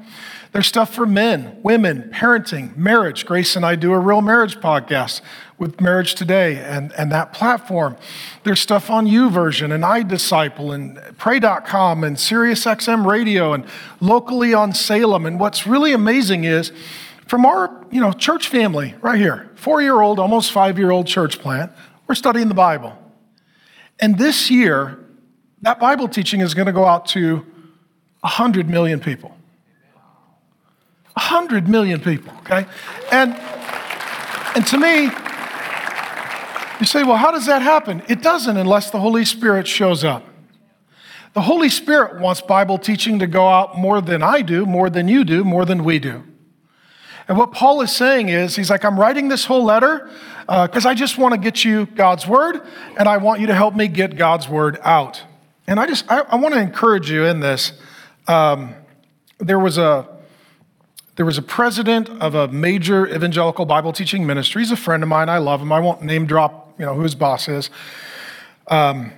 [0.53, 3.25] There's stuff for men, women, parenting, marriage.
[3.25, 5.21] Grace and I do a real marriage podcast
[5.59, 7.97] with Marriage Today and, and that platform.
[8.43, 13.65] There's stuff on YouVersion and iDisciple and Pray.com and SiriusXM Radio and
[14.01, 15.25] locally on Salem.
[15.25, 16.73] And what's really amazing is
[17.29, 21.07] from our you know, church family right here, four year old, almost five year old
[21.07, 21.71] church plant,
[22.09, 22.99] we're studying the Bible.
[24.01, 24.99] And this year,
[25.63, 27.47] that Bible teaching is going to go out to
[28.23, 29.37] 100 million people.
[31.14, 32.66] 100 million people, okay?
[33.11, 33.35] And,
[34.55, 35.11] and to me,
[36.81, 38.03] you say, well, how does that happen?
[38.09, 40.25] It doesn't unless the Holy Spirit shows up.
[41.33, 45.07] The Holy Spirit wants Bible teaching to go out more than I do, more than
[45.07, 46.25] you do, more than we do.
[47.29, 50.11] And what Paul is saying is, he's like, I'm writing this whole letter
[50.46, 52.61] because uh, I just want to get you God's word,
[52.99, 55.23] and I want you to help me get God's word out.
[55.68, 57.73] And I just, I, I want to encourage you in this.
[58.27, 58.75] Um,
[59.38, 60.09] there was a,
[61.21, 64.63] there was a president of a major evangelical Bible teaching ministry.
[64.63, 65.29] He's a friend of mine.
[65.29, 65.71] I love him.
[65.71, 67.69] I won't name drop, you know, who his boss is.
[68.69, 69.13] Um,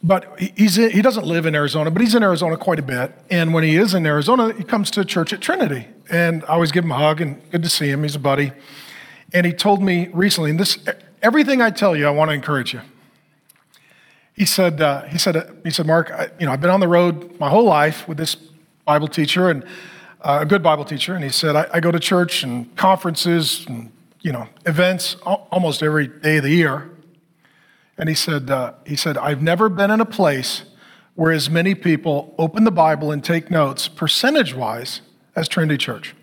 [0.00, 3.12] but he's he doesn't live in Arizona, but he's in Arizona quite a bit.
[3.30, 5.88] And when he is in Arizona, he comes to church at Trinity.
[6.08, 8.04] And I always give him a hug and good to see him.
[8.04, 8.52] He's a buddy.
[9.32, 10.78] And he told me recently, and this
[11.20, 12.82] everything I tell you, I want to encourage you.
[14.34, 16.86] He said, uh, he said, he said, Mark, I, you know, I've been on the
[16.86, 18.36] road my whole life with this
[18.84, 19.66] Bible teacher and uh,
[20.22, 21.14] a good Bible teacher.
[21.14, 25.82] And he said, I, I go to church and conferences and you know events almost
[25.82, 26.90] every day of the year.
[27.98, 30.62] And he said, uh, he said, I've never been in a place
[31.14, 35.02] where as many people open the Bible and take notes, percentage wise,
[35.36, 36.14] as Trinity Church.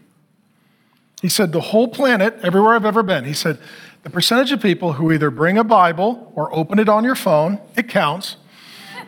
[1.21, 3.59] He said, the whole planet, everywhere I've ever been, he said,
[4.01, 7.59] the percentage of people who either bring a Bible or open it on your phone,
[7.75, 8.37] it counts.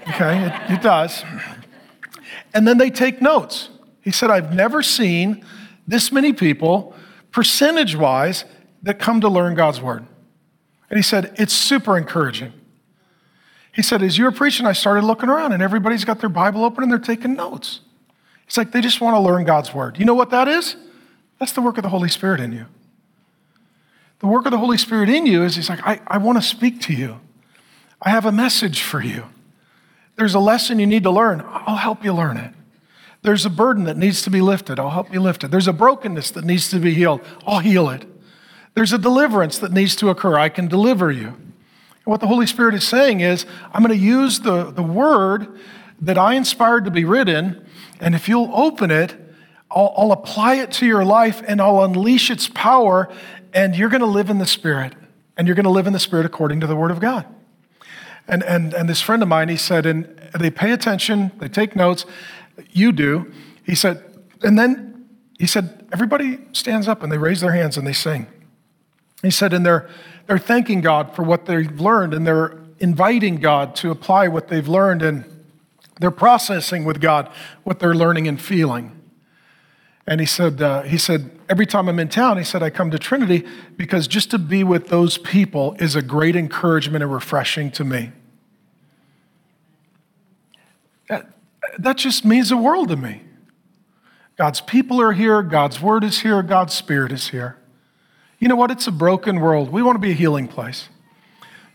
[0.02, 1.24] Okay, it, it does.
[2.54, 3.70] And then they take notes.
[4.02, 5.46] He said, I've never seen
[5.88, 6.96] this many people,
[7.32, 8.46] percentage wise,
[8.84, 10.06] that come to learn God's word.
[10.90, 12.54] And he said, It's super encouraging.
[13.74, 16.64] He said, As you were preaching, I started looking around and everybody's got their Bible
[16.64, 17.82] open and they're taking notes.
[18.48, 20.00] It's like they just want to learn God's word.
[20.00, 20.76] You know what that is?
[21.40, 22.66] That's the work of the Holy Spirit in you.
[24.20, 26.42] The work of the Holy Spirit in you is He's like, I, I want to
[26.42, 27.20] speak to you.
[28.02, 29.26] I have a message for you.
[30.16, 31.44] There's a lesson you need to learn.
[31.46, 32.54] I'll help you learn it.
[33.22, 34.80] There's a burden that needs to be lifted.
[34.80, 35.52] I'll help you lift it.
[35.52, 37.22] There's a brokenness that needs to be healed.
[37.46, 38.06] I'll heal it.
[38.76, 40.38] There's a deliverance that needs to occur.
[40.38, 41.28] I can deliver you.
[41.28, 45.60] And what the Holy Spirit is saying is, I'm going to use the, the word
[46.00, 47.66] that I inspired to be written,
[48.00, 49.18] and if you'll open it,
[49.70, 53.12] I'll, I'll apply it to your life and I'll unleash its power,
[53.54, 54.94] and you're going to live in the Spirit.
[55.36, 57.26] And you're going to live in the Spirit according to the Word of God.
[58.28, 60.06] And, and, and this friend of mine, he said, and
[60.38, 62.06] they pay attention, they take notes,
[62.72, 63.32] you do.
[63.64, 64.04] He said,
[64.42, 68.28] and then he said, everybody stands up and they raise their hands and they sing.
[69.22, 69.90] He said, and they're,
[70.28, 74.68] they're thanking God for what they've learned and they're inviting God to apply what they've
[74.68, 75.26] learned and
[76.00, 77.30] they're processing with God
[77.64, 78.96] what they're learning and feeling.
[80.08, 82.90] And he said, uh, he said, every time I'm in town, he said, I come
[82.92, 83.46] to Trinity
[83.78, 88.12] because just to be with those people is a great encouragement and refreshing to me.
[91.84, 93.22] That, just means the world to me.
[94.38, 97.58] God's people are here, God's word is here, God's spirit is here.
[98.40, 98.72] You know what?
[98.72, 99.70] It's a broken world.
[99.70, 100.90] We want to be a healing place.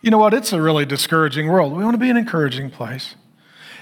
[0.01, 0.35] You know what?
[0.35, 1.73] It's a really discouraging world.
[1.73, 3.15] We want to be an encouraging place.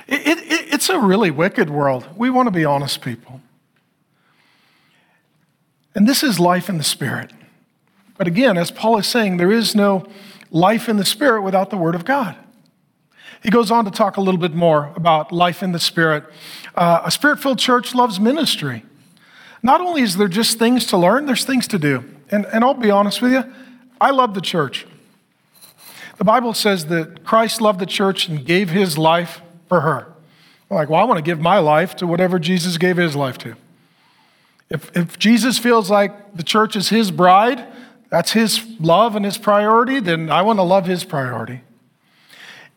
[0.08, 2.06] It, it, it's a really wicked world.
[2.16, 3.40] We want to be honest people.
[5.94, 7.32] And this is life in the Spirit.
[8.16, 10.06] But again, as Paul is saying, there is no
[10.50, 12.36] life in the Spirit without the Word of God.
[13.42, 16.24] He goes on to talk a little bit more about life in the Spirit.
[16.74, 18.84] Uh, a spirit filled church loves ministry.
[19.62, 22.04] Not only is there just things to learn, there's things to do.
[22.30, 23.44] And, and I'll be honest with you,
[24.00, 24.86] I love the church.
[26.18, 30.06] The Bible says that Christ loved the church and gave his life for her.
[30.70, 33.38] I'm like, well, I want to give my life to whatever Jesus gave his life
[33.38, 33.56] to.
[34.70, 37.66] If, if Jesus feels like the church is his bride,
[38.08, 41.60] that's his love and his priority, then I want to love his priority.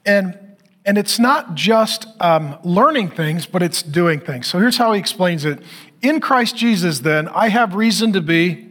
[0.05, 0.37] And,
[0.85, 4.47] and it's not just um, learning things, but it's doing things.
[4.47, 5.61] So here's how he explains it
[6.01, 8.69] In Christ Jesus, then, I have reason to be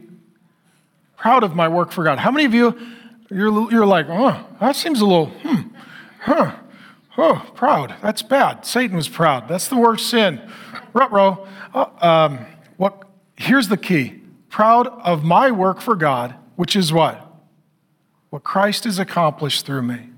[1.17, 2.19] proud of my work for God.
[2.19, 2.77] How many of you,
[3.29, 5.69] you're, you're like, oh, that seems a little, hmm,
[6.21, 6.55] huh,
[7.17, 7.95] oh, proud.
[8.01, 8.65] That's bad.
[8.65, 9.47] Satan was proud.
[9.47, 10.41] That's the worst sin.
[10.93, 11.47] Rutro.
[11.73, 12.45] Uh, um,
[12.77, 13.03] what,
[13.35, 17.21] here's the key proud of my work for God, which is what?
[18.29, 20.09] What Christ has accomplished through me.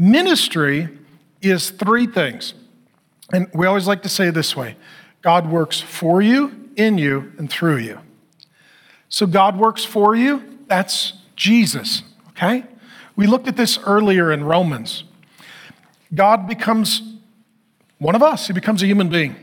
[0.00, 0.88] Ministry
[1.42, 2.54] is three things.
[3.34, 4.76] And we always like to say this way
[5.20, 7.98] God works for you, in you, and through you.
[9.10, 12.64] So God works for you, that's Jesus, okay?
[13.14, 15.04] We looked at this earlier in Romans.
[16.14, 17.02] God becomes
[17.98, 19.36] one of us, he becomes a human being.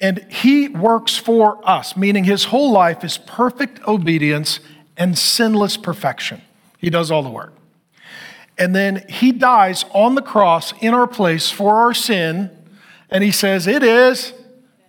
[0.00, 4.60] And he works for us, meaning his whole life is perfect obedience
[4.96, 6.42] and sinless perfection.
[6.78, 7.54] He does all the work.
[8.62, 12.48] And then he dies on the cross in our place for our sin,
[13.10, 14.34] and he says, It is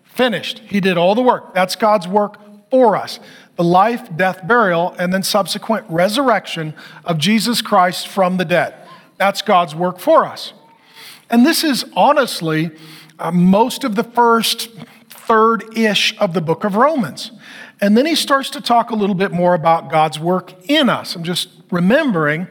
[0.03, 0.59] finished.
[0.59, 1.55] He did all the work.
[1.55, 2.37] That's God's work
[2.69, 3.19] for us
[3.55, 8.75] the life, death, burial, and then subsequent resurrection of Jesus Christ from the dead.
[9.17, 10.53] That's God's work for us.
[11.31, 12.69] And this is honestly
[13.17, 14.69] uh, most of the first
[15.09, 17.31] third ish of the book of Romans.
[17.81, 21.15] And then he starts to talk a little bit more about God's work in us.
[21.15, 22.47] I'm just remembering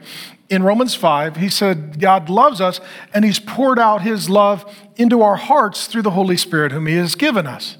[0.53, 2.79] in Romans 5, he said, God loves us
[3.13, 6.95] and he's poured out his love into our hearts through the Holy Spirit, whom he
[6.95, 7.77] has given us.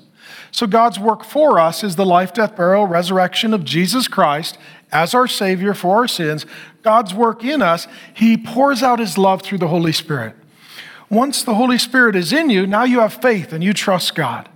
[0.51, 4.57] So, God's work for us is the life, death, burial, resurrection of Jesus Christ
[4.91, 6.45] as our Savior for our sins.
[6.83, 10.35] God's work in us, He pours out His love through the Holy Spirit.
[11.09, 14.47] Once the Holy Spirit is in you, now you have faith and you trust God.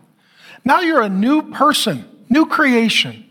[0.63, 3.26] Now you're a new person, new creation.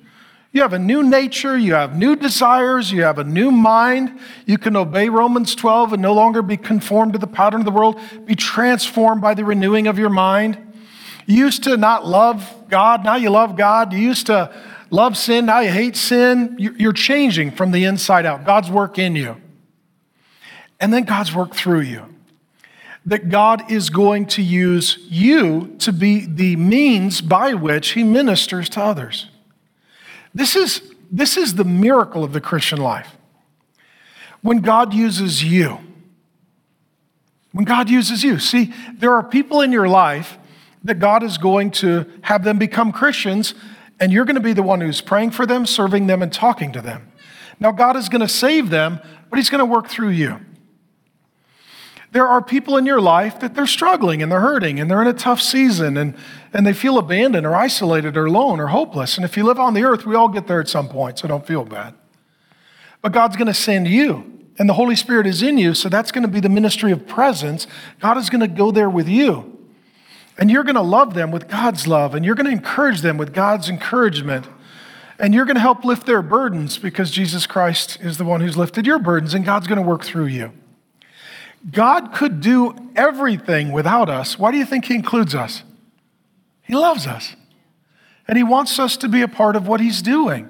[0.57, 4.18] You have a new nature, you have new desires, you have a new mind.
[4.46, 7.70] You can obey Romans 12 and no longer be conformed to the pattern of the
[7.70, 10.57] world, be transformed by the renewing of your mind.
[11.26, 13.92] You used to not love God, now you love God.
[13.92, 14.50] You used to
[14.88, 16.57] love sin, now you hate sin.
[16.59, 18.46] You're changing from the inside out.
[18.46, 19.36] God's work in you.
[20.80, 22.07] And then God's work through you.
[23.04, 28.70] That God is going to use you to be the means by which He ministers
[28.70, 29.28] to others.
[30.37, 33.16] This is, this is the miracle of the Christian life.
[34.43, 35.78] When God uses you,
[37.53, 38.39] when God uses you.
[38.39, 40.37] See, there are people in your life
[40.84, 43.55] that God is going to have them become Christians,
[43.99, 46.70] and you're going to be the one who's praying for them, serving them, and talking
[46.72, 47.11] to them.
[47.59, 50.39] Now, God is going to save them, but He's going to work through you.
[52.12, 55.09] There are people in your life that they're struggling and they're hurting and they're in
[55.09, 56.14] a tough season and,
[56.52, 59.16] and they feel abandoned or isolated or alone or hopeless.
[59.16, 61.28] And if you live on the earth, we all get there at some point, so
[61.28, 61.94] don't feel bad.
[63.02, 66.11] But God's going to send you, and the Holy Spirit is in you, so that's
[66.11, 67.66] going to be the ministry of presence.
[68.00, 69.52] God is going to go there with you.
[70.38, 73.16] And you're going to love them with God's love, and you're going to encourage them
[73.16, 74.46] with God's encouragement.
[75.18, 78.57] And you're going to help lift their burdens because Jesus Christ is the one who's
[78.57, 80.52] lifted your burdens, and God's going to work through you.
[81.70, 84.38] God could do everything without us.
[84.38, 85.62] Why do you think He includes us?
[86.62, 87.34] He loves us.
[88.28, 90.48] And He wants us to be a part of what He's doing.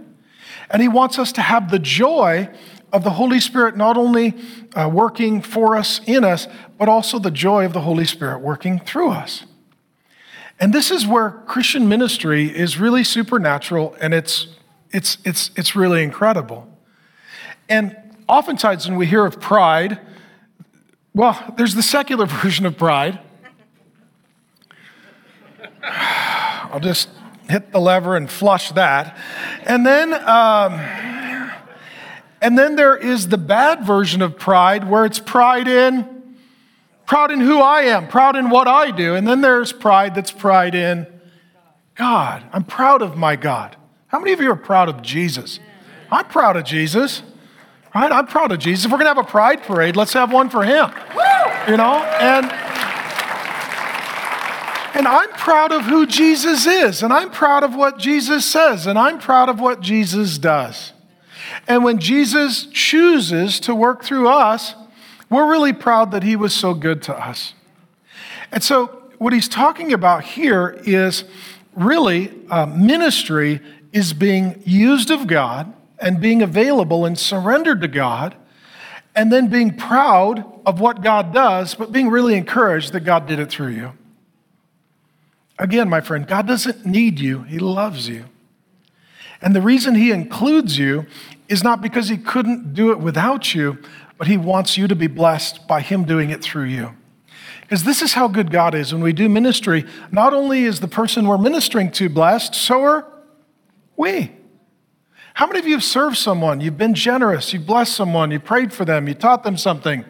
[0.70, 2.48] And He wants us to have the joy
[2.92, 4.34] of the Holy Spirit not only
[4.74, 6.48] uh, working for us, in us,
[6.78, 9.44] but also the joy of the Holy Spirit working through us.
[10.58, 14.46] And this is where Christian ministry is really supernatural and it's,
[14.90, 16.66] it's, it's, it's really incredible.
[17.68, 17.96] And
[18.28, 20.00] oftentimes when we hear of pride,
[21.16, 23.18] well, there's the secular version of pride.
[25.82, 27.08] I'll just
[27.48, 29.16] hit the lever and flush that.
[29.64, 30.74] And then, um,
[32.42, 36.36] and then there is the bad version of pride where it's pride in
[37.06, 39.14] proud in who I am, proud in what I do.
[39.14, 41.06] And then there's pride that's pride in
[41.94, 42.44] God.
[42.52, 43.76] I'm proud of my God.
[44.08, 45.60] How many of you are proud of Jesus?
[46.10, 47.22] I'm proud of Jesus.
[47.96, 48.12] Right?
[48.12, 48.84] I'm proud of Jesus.
[48.84, 50.90] If we're going to have a pride parade, let's have one for him.
[51.66, 52.04] You know?
[52.20, 52.44] And
[54.94, 58.98] and I'm proud of who Jesus is, and I'm proud of what Jesus says, and
[58.98, 60.92] I'm proud of what Jesus does.
[61.66, 64.74] And when Jesus chooses to work through us,
[65.30, 67.54] we're really proud that he was so good to us.
[68.52, 68.86] And so,
[69.16, 71.24] what he's talking about here is
[71.74, 73.60] really uh, ministry
[73.92, 78.34] is being used of God and being available and surrendered to God,
[79.14, 83.38] and then being proud of what God does, but being really encouraged that God did
[83.38, 83.92] it through you.
[85.58, 88.26] Again, my friend, God doesn't need you, He loves you.
[89.40, 91.06] And the reason He includes you
[91.48, 93.78] is not because He couldn't do it without you,
[94.18, 96.94] but He wants you to be blessed by Him doing it through you.
[97.62, 98.92] Because this is how good God is.
[98.92, 103.06] When we do ministry, not only is the person we're ministering to blessed, so are
[103.96, 104.30] we.
[105.36, 106.62] How many of you have served someone?
[106.62, 110.02] You've been generous, you've blessed someone, you prayed for them, you taught them something.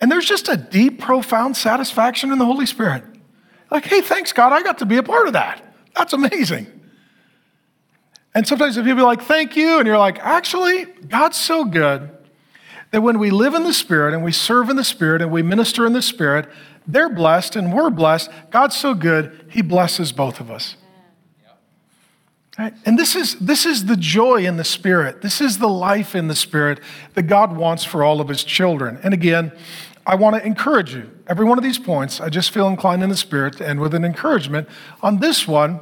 [0.00, 3.02] And there's just a deep, profound satisfaction in the Holy Spirit.
[3.68, 5.74] Like, hey, thanks, God, I got to be a part of that.
[5.96, 6.68] That's amazing.
[8.32, 12.08] And sometimes people are like, thank you, and you're like, actually, God's so good
[12.92, 15.42] that when we live in the Spirit and we serve in the Spirit and we
[15.42, 16.48] minister in the Spirit,
[16.86, 18.30] they're blessed and we're blessed.
[18.50, 20.76] God's so good, He blesses both of us.
[22.58, 22.74] Right?
[22.84, 25.22] And this is, this is the joy in the Spirit.
[25.22, 26.80] This is the life in the Spirit
[27.14, 28.98] that God wants for all of His children.
[29.04, 29.52] And again,
[30.04, 31.08] I want to encourage you.
[31.28, 34.04] Every one of these points, I just feel inclined in the Spirit and with an
[34.04, 34.68] encouragement.
[35.02, 35.80] On this one,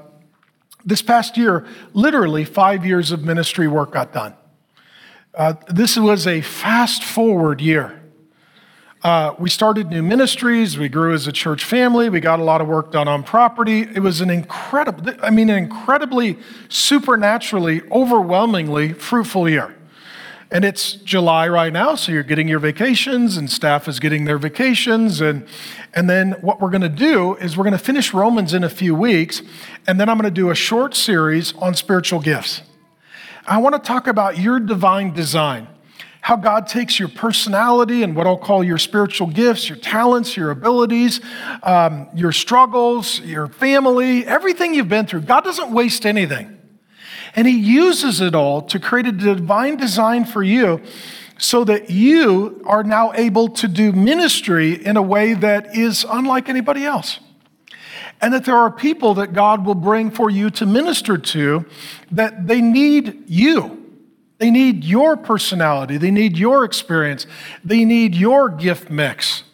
[0.85, 4.35] this past year, literally five years of ministry work got done.
[5.35, 8.03] Uh, this was a fast forward year.
[9.07, 10.77] Uh, we started new ministries.
[10.77, 12.09] We grew as a church family.
[12.09, 13.83] We got a lot of work done on property.
[13.83, 19.77] It was an incredible, I mean, an incredibly, supernaturally, overwhelmingly fruitful year.
[20.51, 24.39] And it's July right now, so you're getting your vacations, and staff is getting their
[24.39, 25.21] vacations.
[25.21, 25.47] And,
[25.95, 28.69] and then what we're going to do is we're going to finish Romans in a
[28.69, 29.41] few weeks,
[29.87, 32.63] and then I'm going to do a short series on spiritual gifts.
[33.47, 35.69] I want to talk about your divine design,
[36.27, 40.51] how God takes your personality and what I'll call your spiritual gifts, your talents, your
[40.51, 41.21] abilities,
[41.63, 45.21] um, your struggles, your family, everything you've been through.
[45.21, 46.59] God doesn't waste anything.
[47.37, 50.83] And he uses it all to create a divine design for you
[51.39, 56.49] so that you are now able to do ministry in a way that is unlike
[56.49, 57.21] anybody else.
[58.21, 61.67] And that there are people that God will bring for you to minister to
[62.11, 63.86] that they need you.
[64.39, 65.97] They need your personality.
[65.97, 67.27] They need your experience.
[67.65, 69.45] They need your gift mix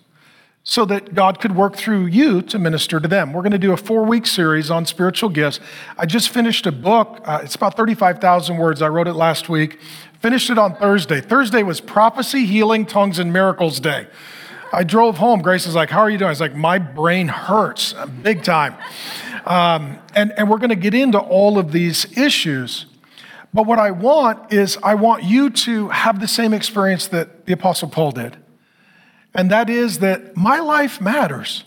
[0.65, 3.33] so that God could work through you to minister to them.
[3.33, 5.59] We're going to do a four week series on spiritual gifts.
[5.99, 8.83] I just finished a book, uh, it's about 35,000 words.
[8.83, 9.81] I wrote it last week.
[10.21, 11.21] Finished it on Thursday.
[11.21, 14.07] Thursday was Prophecy, Healing, Tongues, and Miracles Day.
[14.73, 15.43] I drove home.
[15.43, 16.29] Grace is like, How are you doing?
[16.29, 18.77] I was like, My brain hurts big time.
[19.45, 22.87] Um, and, and we're going to get into all of these issues.
[23.55, 27.53] But what I want is, I want you to have the same experience that the
[27.53, 28.37] Apostle Paul did
[29.35, 31.65] and that is that my life matters.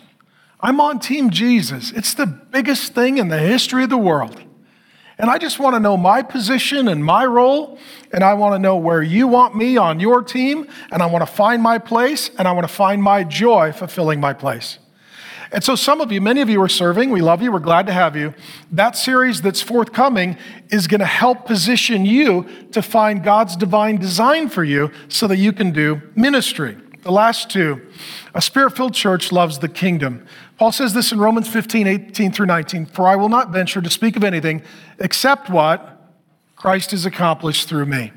[0.60, 1.92] I'm on Team Jesus.
[1.92, 4.42] It's the biggest thing in the history of the world.
[5.18, 7.80] And I just want to know my position and my role,
[8.12, 11.22] and I want to know where you want me on your team, and I want
[11.22, 14.78] to find my place, and I want to find my joy fulfilling my place.
[15.56, 17.12] And so, some of you, many of you are serving.
[17.12, 17.50] We love you.
[17.50, 18.34] We're glad to have you.
[18.74, 20.38] That series that's forthcoming
[20.70, 25.38] is going to help position you to find God's divine design for you so that
[25.38, 26.76] you can do ministry.
[27.04, 27.90] The last two,
[28.34, 30.28] a spirit filled church loves the kingdom.
[30.58, 33.90] Paul says this in Romans 15, 18 through 19 For I will not venture to
[33.90, 34.62] speak of anything
[35.00, 36.12] except what
[36.58, 38.12] Christ has accomplished through me.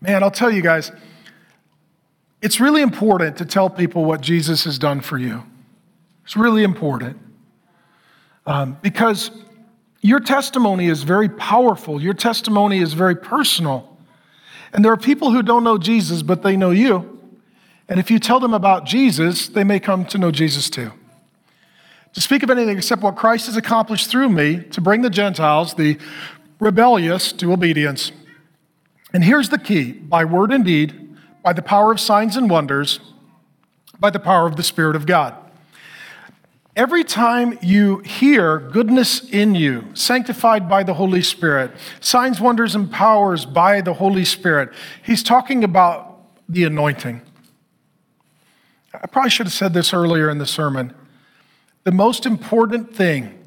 [0.00, 0.90] Man, I'll tell you guys,
[2.44, 5.42] it's really important to tell people what Jesus has done for you.
[6.24, 7.16] It's really important
[8.44, 9.30] um, because
[10.02, 13.96] your testimony is very powerful, your testimony is very personal.
[14.74, 17.18] And there are people who don't know Jesus, but they know you.
[17.88, 20.92] And if you tell them about Jesus, they may come to know Jesus too.
[22.12, 25.74] To speak of anything except what Christ has accomplished through me to bring the Gentiles,
[25.74, 25.96] the
[26.60, 28.12] rebellious, to obedience.
[29.14, 31.03] And here's the key by word and deed,
[31.44, 32.98] by the power of signs and wonders,
[34.00, 35.36] by the power of the Spirit of God.
[36.74, 41.70] Every time you hear goodness in you, sanctified by the Holy Spirit,
[42.00, 44.70] signs, wonders, and powers by the Holy Spirit,
[45.02, 46.18] he's talking about
[46.48, 47.22] the anointing.
[48.92, 50.94] I probably should have said this earlier in the sermon.
[51.84, 53.38] The most important thing,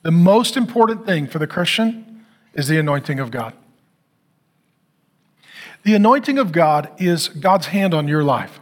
[0.00, 2.24] the most important thing for the Christian
[2.54, 3.54] is the anointing of God.
[5.82, 8.60] The anointing of God is God's hand on your life.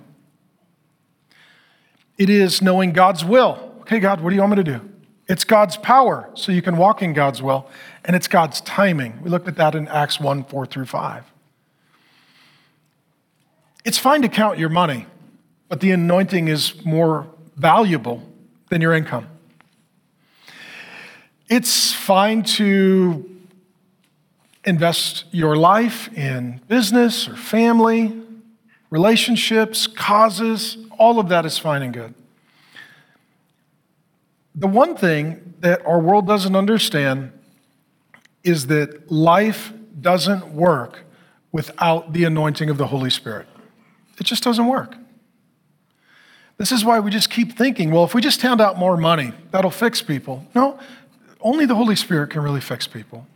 [2.17, 4.89] It is knowing God's will Okay, God, what do you want me to do?
[5.27, 7.69] It's God's power, so you can walk in God's will,
[8.05, 9.21] and it's God's timing.
[9.21, 11.25] We looked at that in Acts 1 4 through 5.
[13.85, 15.07] It's fine to count your money,
[15.69, 18.23] but the anointing is more valuable
[18.69, 19.27] than your income.
[21.49, 23.29] it's fine to
[24.65, 28.21] invest your life in business or family,
[28.91, 32.15] relationships, causes, all of that is fine and good.
[34.55, 37.33] The one thing that our world doesn't understand
[38.45, 41.05] is that life doesn't work
[41.53, 43.47] without the anointing of the Holy Spirit.
[44.19, 44.97] It just doesn't work.
[46.59, 49.33] This is why we just keep thinking, well, if we just hand out more money,
[49.51, 50.47] that'll fix people.
[50.55, 50.79] No,
[51.41, 53.27] only the Holy Spirit can really fix people.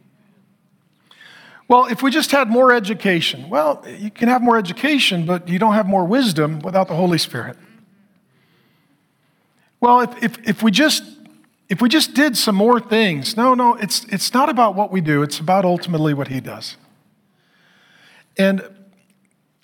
[1.66, 5.58] Well, if we just had more education, well, you can have more education, but you
[5.58, 7.56] don't have more wisdom without the Holy Spirit.
[9.80, 11.04] Well, if, if, if, we just
[11.68, 15.00] if we just did some more things, no, no, it's, it's not about what we
[15.00, 16.76] do, it's about ultimately what He does.
[18.36, 18.62] And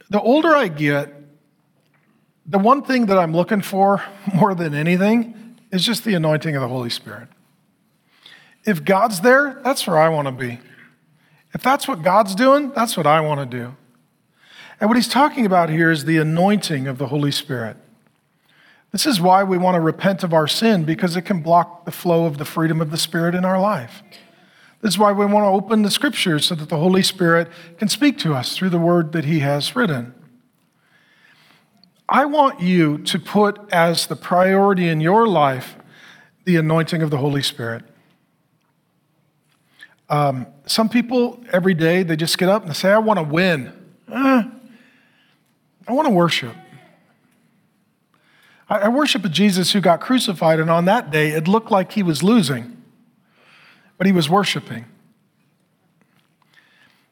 [0.08, 1.12] the older I get,
[2.46, 4.02] the one thing that I'm looking for
[4.34, 7.28] more than anything is just the anointing of the Holy Spirit.
[8.64, 10.58] If God's there, that's where I want to be.
[11.52, 13.74] If that's what God's doing, that's what I want to do.
[14.80, 17.76] And what he's talking about here is the anointing of the Holy Spirit.
[18.92, 21.92] This is why we want to repent of our sin because it can block the
[21.92, 24.02] flow of the freedom of the Spirit in our life.
[24.80, 27.48] This is why we want to open the scriptures so that the Holy Spirit
[27.78, 30.14] can speak to us through the word that he has written.
[32.08, 35.76] I want you to put as the priority in your life
[36.44, 37.84] the anointing of the Holy Spirit.
[40.10, 43.72] Um, some people every day they just get up and say, "I want to win.
[44.12, 44.42] Eh,
[45.88, 46.54] I want to worship."
[48.68, 51.92] I, I worship a Jesus who got crucified, and on that day it looked like
[51.92, 52.82] he was losing,
[53.96, 54.84] but he was worshiping.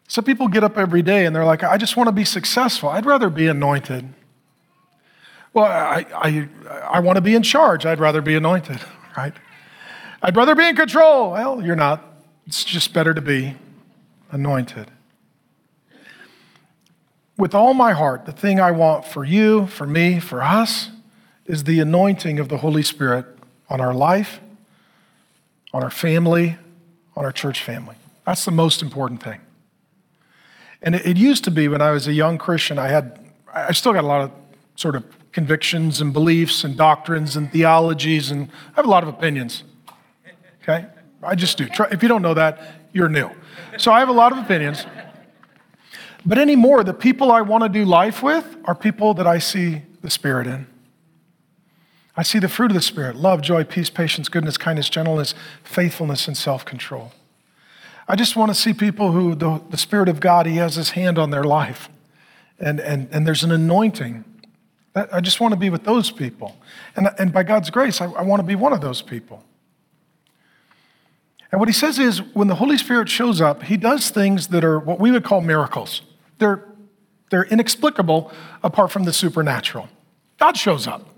[0.08, 2.88] Some people get up every day and they're like, "I just want to be successful.
[2.88, 4.12] I'd rather be anointed."
[5.52, 6.48] Well, I, I,
[6.90, 7.86] I want to be in charge.
[7.86, 8.80] I'd rather be anointed,
[9.16, 9.34] right?
[10.20, 11.30] I'd rather be in control.
[11.32, 12.07] Well, you're not.
[12.48, 13.56] It's just better to be
[14.30, 14.90] anointed.
[17.36, 20.88] With all my heart, the thing I want for you, for me, for us,
[21.44, 23.26] is the anointing of the Holy Spirit
[23.68, 24.40] on our life,
[25.74, 26.56] on our family,
[27.14, 27.96] on our church family.
[28.24, 29.40] That's the most important thing.
[30.80, 33.20] And it, it used to be when I was a young Christian, I had,
[33.52, 34.30] I still got a lot of
[34.74, 39.10] sort of convictions and beliefs and doctrines and theologies, and I have a lot of
[39.10, 39.64] opinions.
[40.62, 40.86] Okay?
[41.22, 41.68] I just do.
[41.90, 42.60] If you don't know that,
[42.92, 43.30] you're new.
[43.76, 44.86] So I have a lot of opinions.
[46.24, 49.82] But anymore, the people I want to do life with are people that I see
[50.02, 50.66] the Spirit in.
[52.16, 56.26] I see the fruit of the Spirit love, joy, peace, patience, goodness, kindness, gentleness, faithfulness,
[56.26, 57.12] and self control.
[58.08, 60.90] I just want to see people who the, the Spirit of God, He has His
[60.90, 61.88] hand on their life.
[62.58, 64.24] And, and, and there's an anointing.
[64.94, 66.56] I just want to be with those people.
[66.96, 69.44] And, and by God's grace, I, I want to be one of those people.
[71.50, 74.64] And what he says is when the Holy Spirit shows up, he does things that
[74.64, 76.02] are what we would call miracles.
[76.38, 76.64] They're,
[77.30, 78.30] they're inexplicable
[78.62, 79.88] apart from the supernatural.
[80.38, 81.08] God shows up.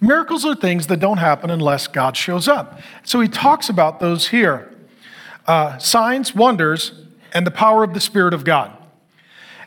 [0.00, 2.80] Miracles are things that don't happen unless God shows up.
[3.04, 4.70] So he talks about those here
[5.46, 6.92] uh, signs, wonders,
[7.32, 8.74] and the power of the Spirit of God.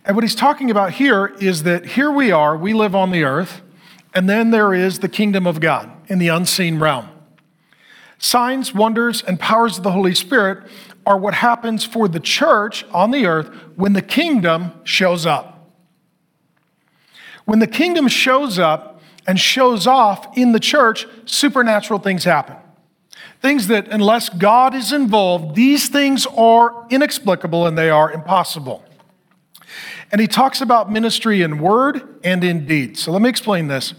[0.05, 3.23] And what he's talking about here is that here we are, we live on the
[3.23, 3.61] earth,
[4.13, 7.09] and then there is the kingdom of God in the unseen realm.
[8.19, 10.69] Signs, wonders, and powers of the Holy Spirit
[11.05, 15.71] are what happens for the church on the earth when the kingdom shows up.
[17.45, 22.57] When the kingdom shows up and shows off in the church, supernatural things happen.
[23.41, 28.83] Things that, unless God is involved, these things are inexplicable and they are impossible.
[30.11, 32.97] And he talks about ministry in word and in deed.
[32.97, 33.93] So let me explain this.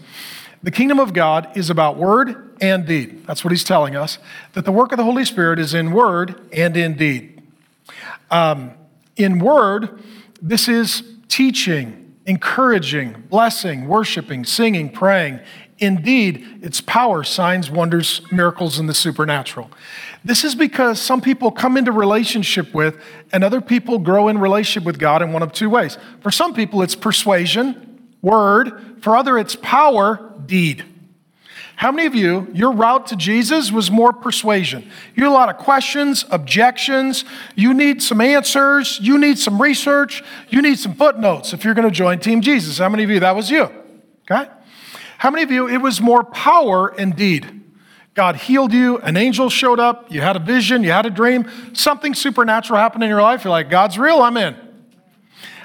[0.61, 3.25] The kingdom of God is about word and deed.
[3.25, 4.17] That's what he's telling us.
[4.53, 7.41] That the work of the Holy Spirit is in word and in deed.
[8.29, 8.71] Um,
[9.15, 10.01] in word,
[10.41, 15.39] this is teaching, encouraging, blessing, worshiping, singing, praying.
[15.79, 19.71] Indeed, it's power, signs, wonders, miracles, and the supernatural.
[20.25, 23.01] This is because some people come into relationship with,
[23.31, 25.97] and other people grow in relationship with God in one of two ways.
[26.19, 27.88] For some people, it's persuasion,
[28.21, 29.01] word.
[29.01, 30.85] For other, it's power, deed.
[31.75, 34.91] How many of you, your route to Jesus was more persuasion?
[35.15, 37.23] You had a lot of questions, objections.
[37.55, 38.99] You need some answers.
[39.01, 40.21] You need some research.
[40.49, 42.79] You need some footnotes if you're going to join Team Jesus.
[42.79, 43.71] How many of you, that was you?
[44.29, 44.49] Okay?
[45.19, 47.61] How many of you, it was more power indeed?
[48.13, 51.49] God healed you, an angel showed up, you had a vision, you had a dream,
[51.73, 53.45] something supernatural happened in your life.
[53.45, 54.57] You're like, God's real, I'm in.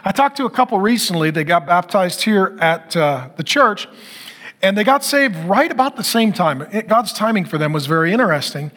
[0.06, 3.88] I talked to a couple recently, they got baptized here at uh, the church.
[4.60, 6.60] And they got saved right about the same time.
[6.60, 8.70] It, God's timing for them was very interesting.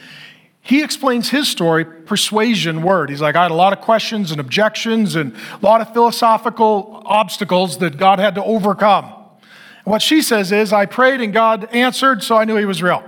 [0.62, 3.10] he explains his story persuasion word.
[3.10, 7.04] He's like, I had a lot of questions and objections and a lot of philosophical
[7.06, 9.14] obstacles that God had to overcome.
[9.84, 13.04] What she says is, I prayed and God answered, so I knew he was real.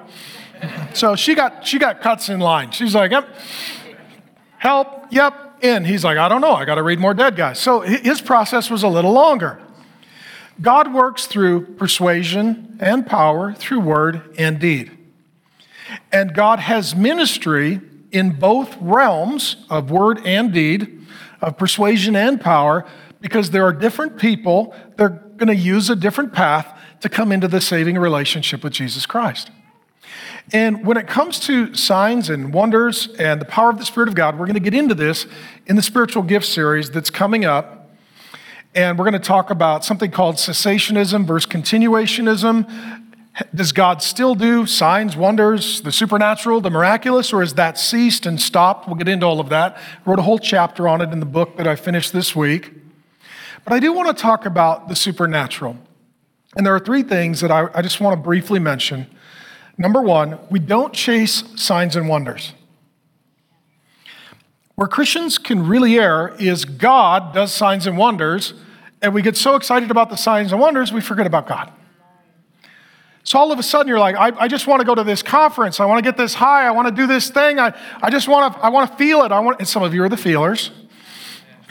[0.94, 2.72] so she got, she got cuts in line.
[2.72, 3.28] She's like, yep,
[4.58, 5.86] help, yep, in.
[5.86, 7.60] He's like, I don't know, I got to read more dead guys.
[7.60, 9.62] So his process was a little longer.
[10.62, 14.92] God works through persuasion and power, through word and deed.
[16.12, 17.80] And God has ministry
[18.12, 21.06] in both realms of word and deed,
[21.42, 22.86] of persuasion and power,
[23.22, 27.48] because there are different people They're going to use a different path to come into
[27.48, 29.50] the saving relationship with Jesus Christ.
[30.52, 34.16] And when it comes to signs and wonders and the power of the Spirit of
[34.16, 35.28] God, we're going to get into this
[35.68, 37.92] in the spiritual gift series that's coming up.
[38.74, 43.06] And we're going to talk about something called cessationism versus continuationism.
[43.54, 48.42] Does God still do signs, wonders, the supernatural, the miraculous, or has that ceased and
[48.42, 48.88] stopped?
[48.88, 49.78] We'll get into all of that.
[49.78, 52.74] I wrote a whole chapter on it in the book that I finished this week.
[53.64, 55.78] But I do want to talk about the supernatural.
[56.56, 59.08] And there are three things that I, I just want to briefly mention.
[59.80, 62.52] Number one, we don't chase signs and wonders.
[64.76, 68.54] Where Christians can really err is God does signs and wonders,
[69.02, 71.72] and we get so excited about the signs and wonders, we forget about God.
[73.24, 75.24] So all of a sudden you're like, I, I just want to go to this
[75.24, 75.80] conference.
[75.80, 76.68] I want to get this high.
[76.68, 77.58] I want to do this thing.
[77.58, 79.32] I, I just want to, I want to feel it.
[79.32, 80.72] I want, and some of you are the feelers.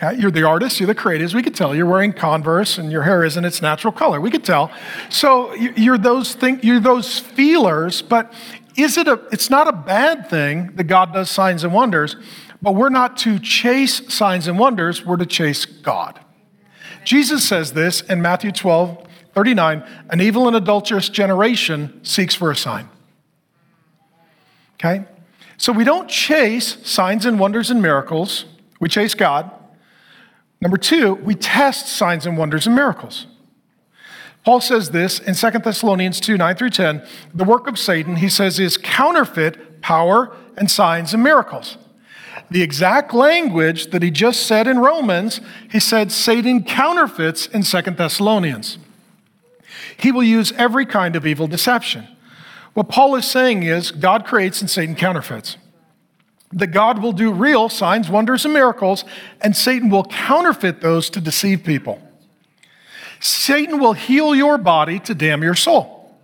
[0.00, 0.18] Okay?
[0.18, 1.34] You're the artists, you're the creatives.
[1.34, 4.20] We could tell you're wearing Converse and your hair isn't its natural color.
[4.20, 4.70] We could tell.
[5.08, 8.32] So you're those thing, you're those feelers, but
[8.76, 12.14] is it a, it's not a bad thing that God does signs and wonders,
[12.62, 16.20] but we're not to chase signs and wonders, we're to chase God.
[17.04, 22.56] Jesus says this in Matthew 12, 39, an evil and adulterous generation seeks for a
[22.56, 22.88] sign.
[24.74, 25.06] Okay?
[25.56, 28.44] So we don't chase signs and wonders and miracles,
[28.78, 29.57] we chase God.
[30.60, 33.26] Number two, we test signs and wonders and miracles.
[34.44, 37.06] Paul says this in 2 Thessalonians 2 9 through 10.
[37.34, 41.76] The work of Satan, he says, is counterfeit power and signs and miracles.
[42.50, 45.40] The exact language that he just said in Romans,
[45.70, 48.78] he said Satan counterfeits in 2 Thessalonians.
[49.98, 52.08] He will use every kind of evil deception.
[52.74, 55.56] What Paul is saying is God creates and Satan counterfeits.
[56.52, 59.04] That God will do real signs, wonders, and miracles,
[59.40, 62.00] and Satan will counterfeit those to deceive people.
[63.20, 66.16] Satan will heal your body to damn your soul.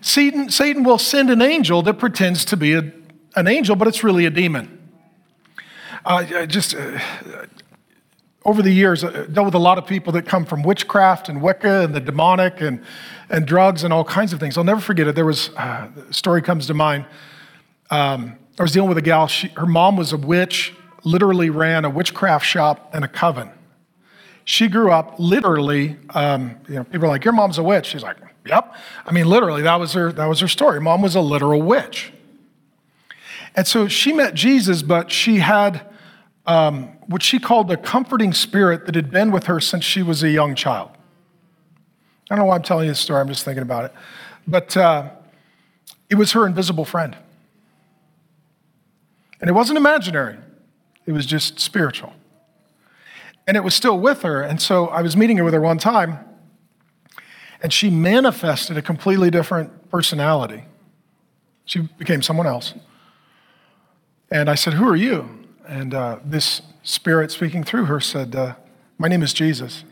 [0.00, 2.92] Satan, Satan will send an angel that pretends to be a,
[3.36, 4.78] an angel, but it's really a demon.
[6.04, 6.98] Uh, just uh,
[8.44, 11.28] over the years, I uh, dealt with a lot of people that come from witchcraft
[11.28, 12.82] and Wicca and the demonic and,
[13.30, 14.58] and drugs and all kinds of things.
[14.58, 15.14] I'll never forget it.
[15.14, 17.06] There was uh, a story comes to mind.
[17.90, 19.26] Um, I was dealing with a gal.
[19.28, 20.74] She, her mom was a witch,
[21.04, 23.50] literally ran a witchcraft shop and a coven.
[24.44, 25.96] She grew up literally.
[26.10, 28.74] Um, you know, people are like, "Your mom's a witch." She's like, "Yep."
[29.06, 30.12] I mean, literally, that was her.
[30.12, 30.80] That was her story.
[30.80, 32.12] Mom was a literal witch.
[33.54, 35.86] And so she met Jesus, but she had
[36.46, 40.22] um, what she called a comforting spirit that had been with her since she was
[40.22, 40.90] a young child.
[42.30, 43.92] I don't know why I'm telling you this story, I'm just thinking about it.
[44.46, 45.10] But uh,
[46.08, 47.16] it was her invisible friend.
[49.42, 50.38] And it wasn't imaginary,
[51.04, 52.14] it was just spiritual.
[53.46, 54.40] And it was still with her.
[54.40, 56.20] And so I was meeting her with her one time,
[57.60, 60.64] and she manifested a completely different personality.
[61.64, 62.74] She became someone else.
[64.30, 65.28] And I said, Who are you?
[65.68, 68.54] And uh, this spirit speaking through her said, uh,
[68.96, 69.84] My name is Jesus.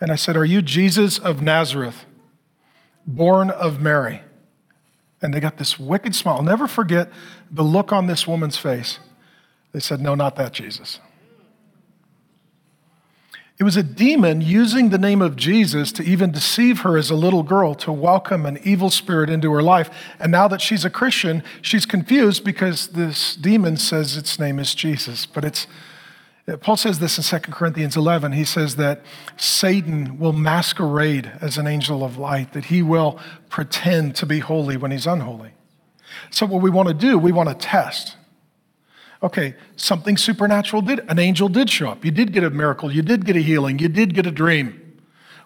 [0.00, 2.04] And I said, Are you Jesus of Nazareth,
[3.06, 4.20] born of Mary?
[5.22, 6.36] And they got this wicked smile.
[6.36, 7.10] I'll never forget
[7.54, 8.98] the look on this woman's face.
[9.72, 11.00] They said, No, not that Jesus.
[13.56, 17.14] It was a demon using the name of Jesus to even deceive her as a
[17.14, 19.90] little girl to welcome an evil spirit into her life.
[20.18, 24.74] And now that she's a Christian, she's confused because this demon says its name is
[24.74, 25.24] Jesus.
[25.24, 25.68] But it's
[26.60, 28.32] Paul says this in 2 Corinthians 11.
[28.32, 29.00] He says that
[29.36, 34.76] Satan will masquerade as an angel of light, that he will pretend to be holy
[34.76, 35.52] when he's unholy.
[36.30, 38.16] So, what we want to do, we want to test.
[39.22, 42.04] Okay, something supernatural did, an angel did show up.
[42.04, 42.92] You did get a miracle.
[42.92, 43.78] You did get a healing.
[43.78, 44.80] You did get a dream.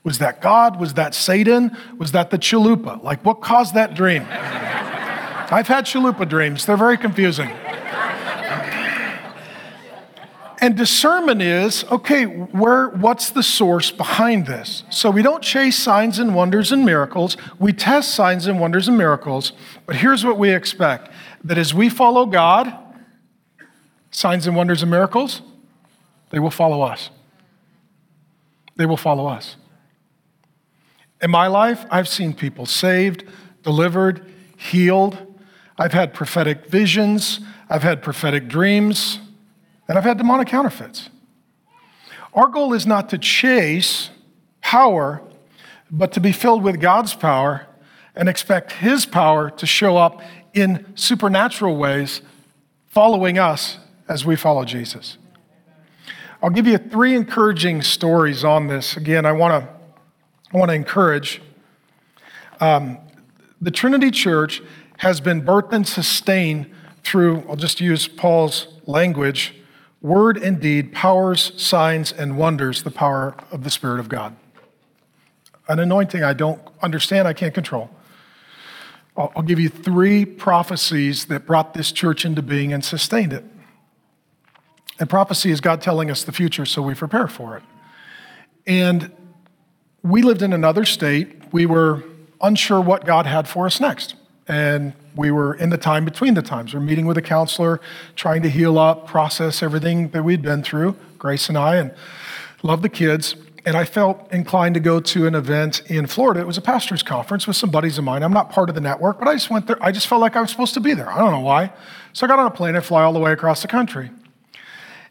[0.02, 0.80] Was that God?
[0.80, 1.76] Was that Satan?
[1.98, 3.02] Was that the chalupa?
[3.02, 4.26] Like, what caused that dream?
[5.50, 7.50] I've had chalupa dreams, they're very confusing.
[10.60, 14.82] And discernment is okay, where, what's the source behind this?
[14.90, 17.36] So we don't chase signs and wonders and miracles.
[17.60, 19.52] We test signs and wonders and miracles.
[19.86, 21.12] But here's what we expect
[21.44, 22.76] that as we follow God,
[24.10, 25.42] signs and wonders and miracles,
[26.30, 27.10] they will follow us.
[28.74, 29.56] They will follow us.
[31.20, 33.24] In my life, I've seen people saved,
[33.62, 35.18] delivered, healed.
[35.78, 37.38] I've had prophetic visions.
[37.70, 39.20] I've had prophetic dreams
[39.88, 41.08] and I've had demonic counterfeits.
[42.34, 44.10] Our goal is not to chase
[44.60, 45.22] power,
[45.90, 47.66] but to be filled with God's power
[48.14, 50.20] and expect His power to show up
[50.52, 52.20] in supernatural ways,
[52.86, 53.78] following us
[54.08, 55.18] as we follow Jesus.
[56.42, 58.96] I'll give you three encouraging stories on this.
[58.96, 59.78] Again, I want to
[60.52, 61.42] I want to encourage.
[62.60, 62.98] Um,
[63.60, 64.62] the Trinity Church
[64.98, 66.70] has been birthed and sustained
[67.04, 69.54] through, I'll just use Paul's language,
[70.00, 74.36] word and deed, powers, signs, and wonders, the power of the Spirit of God.
[75.68, 77.90] An anointing I don't understand, I can't control.
[79.16, 83.44] I'll, I'll give you three prophecies that brought this church into being and sustained it.
[85.00, 87.62] And prophecy is God telling us the future so we prepare for it.
[88.66, 89.10] And
[90.02, 91.52] we lived in another state.
[91.52, 92.04] We were
[92.40, 94.14] unsure what God had for us next.
[94.46, 96.72] And we were in the time between the times.
[96.72, 97.80] We're meeting with a counselor,
[98.14, 101.92] trying to heal up, process everything that we'd been through, Grace and I, and
[102.62, 103.34] love the kids.
[103.66, 106.40] And I felt inclined to go to an event in Florida.
[106.40, 108.22] It was a pastor's conference with some buddies of mine.
[108.22, 109.76] I'm not part of the network, but I just went there.
[109.82, 111.10] I just felt like I was supposed to be there.
[111.10, 111.72] I don't know why.
[112.12, 114.10] So I got on a plane and fly all the way across the country.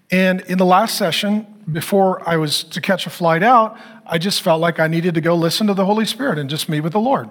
[0.09, 4.41] And in the last session, before I was to catch a flight out, I just
[4.41, 6.93] felt like I needed to go listen to the Holy Spirit and just meet with
[6.93, 7.29] the Lord.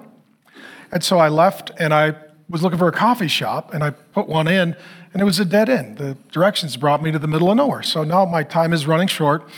[0.93, 2.15] And so I left and I
[2.49, 4.77] was looking for a coffee shop and I put one in
[5.13, 5.99] and it was a dead end.
[5.99, 7.83] The directions brought me to the middle of nowhere.
[7.83, 9.49] So now my time is running short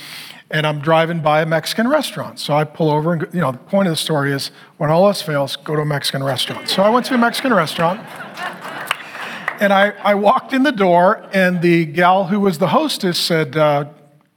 [0.50, 2.38] and I'm driving by a Mexican restaurant.
[2.38, 5.06] So I pull over and, you know, the point of the story is when all
[5.06, 6.68] else fails, go to a Mexican restaurant.
[6.68, 8.00] So I went to a Mexican restaurant
[9.60, 13.56] and I, I walked in the door and the gal who was the hostess said,
[13.56, 13.86] uh,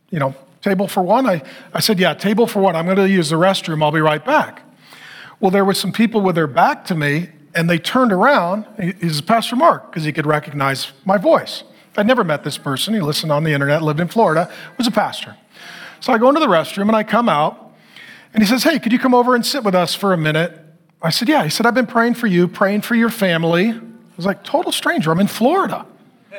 [0.10, 1.26] you know, table for one?
[1.26, 1.42] I,
[1.74, 2.76] I said, yeah, table for one.
[2.76, 3.84] I'm going to use the restroom.
[3.84, 4.64] I'll be right back.
[5.40, 8.66] Well, there were some people with their back to me, and they turned around.
[9.00, 11.64] He's Pastor Mark because he could recognize my voice.
[11.98, 12.94] I'd never met this person.
[12.94, 15.36] He listened on the internet, lived in Florida, was a pastor.
[16.00, 17.74] So I go into the restroom and I come out,
[18.34, 20.58] and he says, Hey, could you come over and sit with us for a minute?
[21.02, 21.44] I said, Yeah.
[21.44, 23.70] He said, I've been praying for you, praying for your family.
[23.70, 23.82] I
[24.16, 25.12] was like, Total stranger.
[25.12, 25.86] I'm in Florida.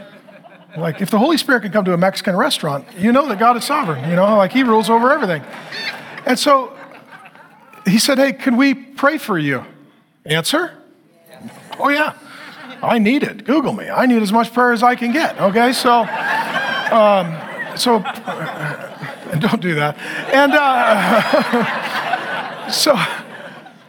[0.75, 3.59] Like, if the Holy Spirit can come to a Mexican restaurant, you know that God
[3.59, 5.43] is sovereign, you know, like He rules over everything.
[6.25, 6.75] And so
[7.85, 9.65] he said, Hey, can we pray for you?
[10.25, 10.82] Answer?
[11.83, 12.15] Oh, yeah.
[12.83, 13.45] I need it.
[13.45, 13.91] Google me.
[13.91, 15.41] I need as much prayer as I can get.
[15.41, 17.99] Okay, so, um, so,
[19.39, 19.99] don't do that.
[20.33, 22.99] And uh, so,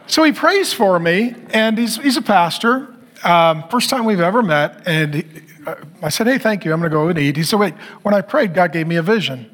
[0.06, 2.94] so he prays for me, and he's, he's a pastor.
[3.24, 5.24] Um, first time we've ever met, and he,
[5.66, 6.72] uh, I said, "Hey, thank you.
[6.72, 7.72] I'm going to go and eat." He said, "Wait."
[8.02, 9.53] When I prayed, God gave me a vision.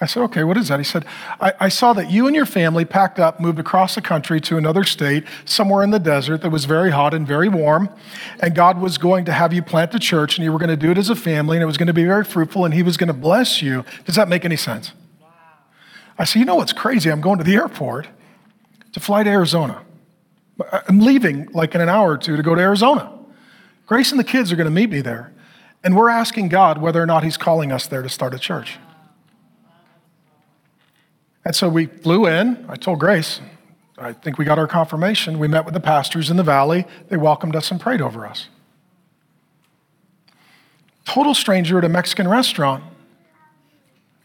[0.00, 0.78] I said, okay, what is that?
[0.78, 1.04] He said,
[1.40, 4.56] I, I, saw that you and your family packed up, moved across the country to
[4.56, 7.88] another state, somewhere in the desert that was very hot and very warm.
[8.38, 10.76] And God was going to have you plant a church, and you were going to
[10.76, 12.84] do it as a family, and it was going to be very fruitful, and He
[12.84, 13.84] was going to bless you.
[14.04, 14.92] Does that make any sense?
[15.20, 15.28] Wow.
[16.16, 17.10] I said, you know what's crazy?
[17.10, 18.06] I'm going to the airport
[18.92, 19.82] to fly to Arizona.
[20.88, 23.12] I'm leaving like in an hour or two to go to Arizona.
[23.86, 25.32] Grace and the kids are going to meet me there.
[25.82, 28.78] And we're asking God whether or not He's calling us there to start a church.
[31.48, 32.66] And so we flew in.
[32.68, 33.40] I told Grace,
[33.96, 35.38] I think we got our confirmation.
[35.38, 36.84] We met with the pastors in the valley.
[37.08, 38.50] They welcomed us and prayed over us.
[41.06, 42.84] Total stranger at a Mexican restaurant,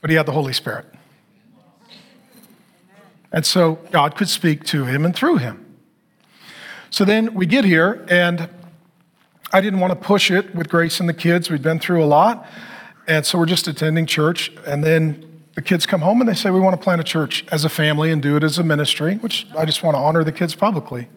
[0.02, 0.86] but he had the Holy Spirit.
[3.32, 5.78] And so God could speak to him and through him.
[6.90, 8.50] So then we get here, and
[9.54, 11.50] I didn't want to push it with Grace and the kids.
[11.50, 12.46] We'd been through a lot.
[13.08, 14.52] And so we're just attending church.
[14.68, 17.46] And then the kids come home and they say, We want to plant a church
[17.52, 20.24] as a family and do it as a ministry, which I just want to honor
[20.24, 21.08] the kids publicly.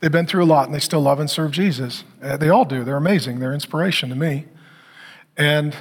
[0.00, 2.04] They've been through a lot and they still love and serve Jesus.
[2.22, 2.84] Uh, they all do.
[2.84, 3.38] They're amazing.
[3.38, 4.46] They're inspiration to me.
[5.36, 5.76] And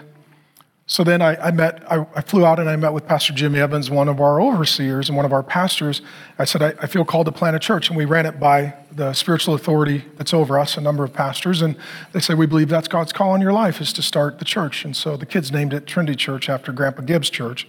[0.90, 3.60] so then I, I met, I, I, flew out and I met with Pastor Jimmy
[3.60, 6.02] Evans, one of our overseers and one of our pastors.
[6.40, 7.90] I said, I, I, feel called to plant a church.
[7.90, 11.62] And we ran it by the spiritual authority that's over us, a number of pastors.
[11.62, 11.76] And
[12.12, 14.84] they said, We believe that's God's call on your life is to start the church.
[14.84, 17.68] And so the kids named it Trinity Church after Grandpa Gibbs Church,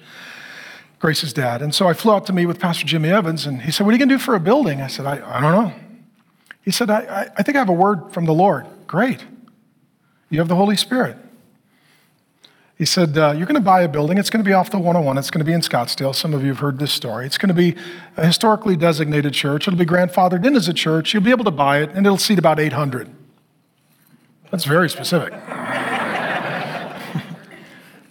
[0.99, 1.61] Grace's dad.
[1.61, 3.45] And so I flew out to meet with Pastor Jimmy Evans.
[3.45, 4.81] And he said, What are you going to do for a building?
[4.81, 5.75] I said, I, I don't know.
[6.63, 8.65] He said, I, I think I have a word from the Lord.
[8.87, 9.27] Great.
[10.31, 11.19] You have the Holy Spirit.
[12.81, 14.17] He said, uh, You're going to buy a building.
[14.17, 15.19] It's going to be off the 101.
[15.19, 16.15] It's going to be in Scottsdale.
[16.15, 17.27] Some of you have heard this story.
[17.27, 17.77] It's going to be
[18.17, 19.69] a historically designated church.
[19.69, 21.13] It'll be grandfathered in as a church.
[21.13, 23.11] You'll be able to buy it, and it'll seat about 800.
[24.51, 25.35] That's very specific.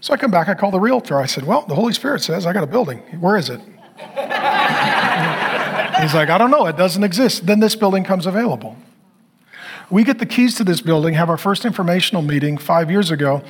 [0.01, 1.19] so I come back, I call the realtor.
[1.19, 2.99] I said, Well, the Holy Spirit says I got a building.
[3.19, 3.59] Where is it?
[5.99, 6.67] He's like, I don't know.
[6.67, 7.47] It doesn't exist.
[7.47, 8.77] Then this building comes available.
[9.89, 13.41] We get the keys to this building, have our first informational meeting five years ago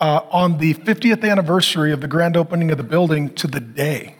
[0.00, 4.16] uh, on the 50th anniversary of the grand opening of the building to the day.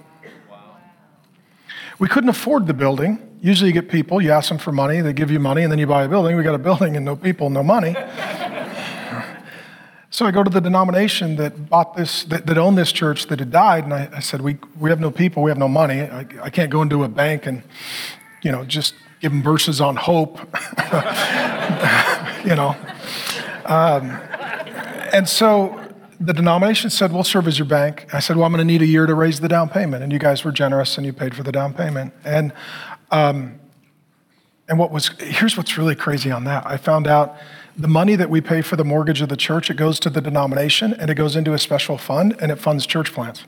[1.98, 3.38] We couldn't afford the building.
[3.42, 5.78] Usually, you get people, you ask them for money, they give you money, and then
[5.78, 6.36] you buy a building.
[6.36, 7.92] We got a building and no people, no money.
[10.10, 13.38] so I go to the denomination that bought this, that, that owned this church that
[13.38, 16.02] had died, and I, I, said, we, we have no people, we have no money.
[16.02, 17.62] I, I can't go into a bank and,
[18.42, 20.38] you know, just give them verses on hope,
[22.44, 22.76] you know.
[23.66, 24.18] Um,
[25.12, 25.90] and so
[26.20, 28.06] the denomination said, We'll serve as your bank.
[28.12, 30.02] I said, Well, I'm going to need a year to raise the down payment.
[30.02, 32.12] And you guys were generous and you paid for the down payment.
[32.24, 32.52] And,
[33.10, 33.58] um,
[34.68, 36.66] and what was, here's what's really crazy on that.
[36.66, 37.36] I found out
[37.76, 40.20] the money that we pay for the mortgage of the church, it goes to the
[40.20, 43.44] denomination and it goes into a special fund and it funds church plants.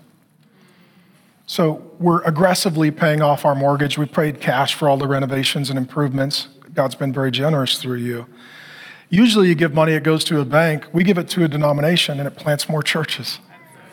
[1.46, 3.98] So we're aggressively paying off our mortgage.
[3.98, 6.48] We paid cash for all the renovations and improvements.
[6.72, 8.26] God's been very generous through you.
[9.12, 10.86] Usually, you give money, it goes to a bank.
[10.90, 13.40] We give it to a denomination, and it plants more churches.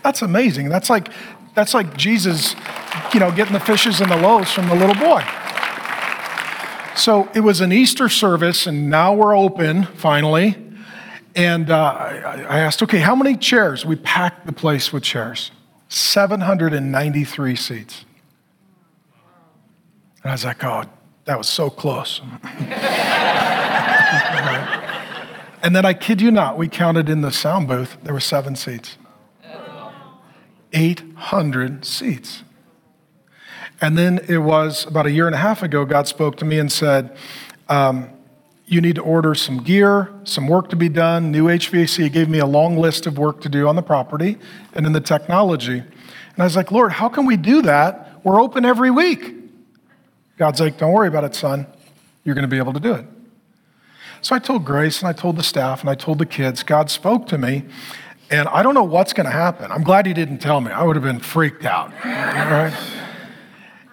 [0.01, 0.69] That's amazing.
[0.69, 1.09] That's like
[1.55, 2.55] that's like Jesus,
[3.13, 5.21] you know, getting the fishes and the loaves from the little boy.
[6.95, 10.55] So it was an Easter service, and now we're open finally.
[11.35, 13.85] And uh, I asked, okay, how many chairs?
[13.85, 15.51] We packed the place with chairs
[15.89, 18.05] 793 seats.
[20.23, 20.85] And I was like, oh,
[21.25, 22.21] that was so close.
[25.61, 28.55] And then I kid you not, we counted in the sound booth, there were seven
[28.55, 28.97] seats.
[30.71, 32.43] 800 seats.
[33.81, 36.59] And then it was about a year and a half ago, God spoke to me
[36.59, 37.15] and said,
[37.69, 38.09] um,
[38.65, 42.03] You need to order some gear, some work to be done, new HVAC.
[42.03, 44.37] He gave me a long list of work to do on the property
[44.73, 45.79] and in the technology.
[45.79, 48.19] And I was like, Lord, how can we do that?
[48.23, 49.33] We're open every week.
[50.37, 51.65] God's like, Don't worry about it, son.
[52.23, 53.05] You're going to be able to do it.
[54.21, 56.89] So I told Grace and I told the staff and I told the kids, God
[56.89, 57.63] spoke to me,
[58.29, 59.71] and I don't know what's going to happen.
[59.71, 60.71] I'm glad he didn't tell me.
[60.71, 61.91] I would have been freaked out.
[62.03, 62.73] Right?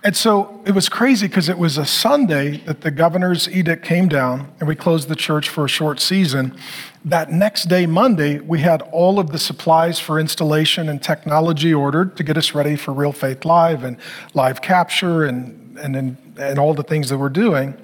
[0.06, 4.08] And so it was crazy because it was a Sunday that the governor's edict came
[4.08, 6.56] down and we closed the church for a short season.
[7.04, 12.16] That next day, Monday, we had all of the supplies for installation and technology ordered
[12.18, 13.96] to get us ready for Real Faith Live and
[14.32, 17.74] live capture and, and, and, and all the things that we're doing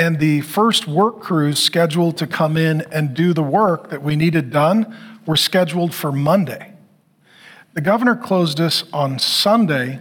[0.00, 4.16] and the first work crews scheduled to come in and do the work that we
[4.16, 4.96] needed done
[5.26, 6.72] were scheduled for Monday.
[7.74, 10.00] The governor closed us on Sunday,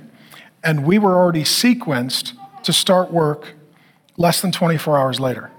[0.64, 2.32] and we were already sequenced
[2.64, 3.56] to start work
[4.16, 5.52] less than 24 hours later.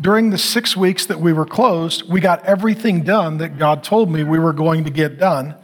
[0.00, 4.12] During the six weeks that we were closed, we got everything done that God told
[4.12, 5.56] me we were going to get done.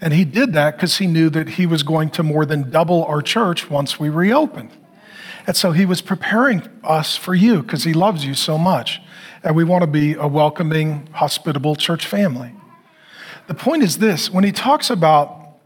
[0.00, 3.04] And He did that because He knew that He was going to more than double
[3.06, 4.70] our church once we reopened.
[5.46, 9.00] And so he was preparing us for you because he loves you so much.
[9.42, 12.54] And we want to be a welcoming, hospitable church family.
[13.46, 15.58] The point is this when he talks about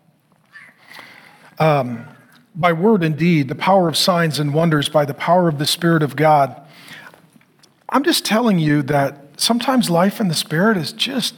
[1.61, 2.07] um,
[2.55, 5.67] by word and deed, the power of signs and wonders, by the power of the
[5.67, 6.61] Spirit of God,
[7.89, 11.35] I'm just telling you that sometimes life in the Spirit is just,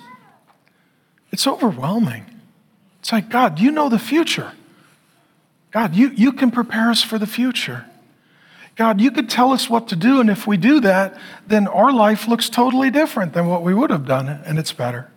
[1.30, 2.24] it's overwhelming.
[3.00, 4.52] It's like, God, you know the future.
[5.70, 7.86] God, you, you can prepare us for the future.
[8.80, 11.92] God, you could tell us what to do, and if we do that, then our
[11.92, 15.10] life looks totally different than what we would have done, and it's better.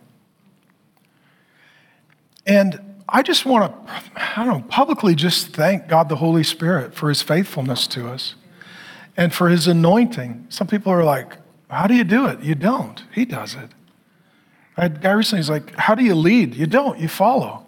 [2.44, 6.94] And I just want to, I don't know, publicly just thank God the Holy Spirit
[6.94, 8.34] for his faithfulness to us
[9.16, 10.44] and for his anointing.
[10.50, 11.38] Some people are like,
[11.70, 12.40] how do you do it?
[12.40, 13.02] You don't.
[13.14, 13.70] He does it.
[14.76, 16.54] I had a guy recently, he's like, how do you lead?
[16.54, 17.64] You don't, you follow.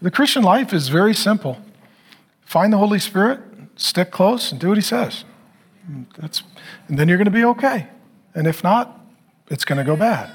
[0.00, 1.60] The Christian life is very simple.
[2.46, 3.40] Find the Holy Spirit,
[3.76, 5.24] stick close and do what he says.
[6.18, 6.42] That's,
[6.88, 7.88] and then you're going to be okay.
[8.34, 9.00] And if not,
[9.48, 10.30] it's going to go bad.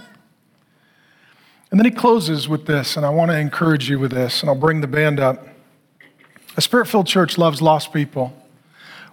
[1.70, 4.50] And then he closes with this, and I want to encourage you with this, and
[4.50, 5.48] I'll bring the band up.
[6.58, 8.34] A spirit filled church loves lost people.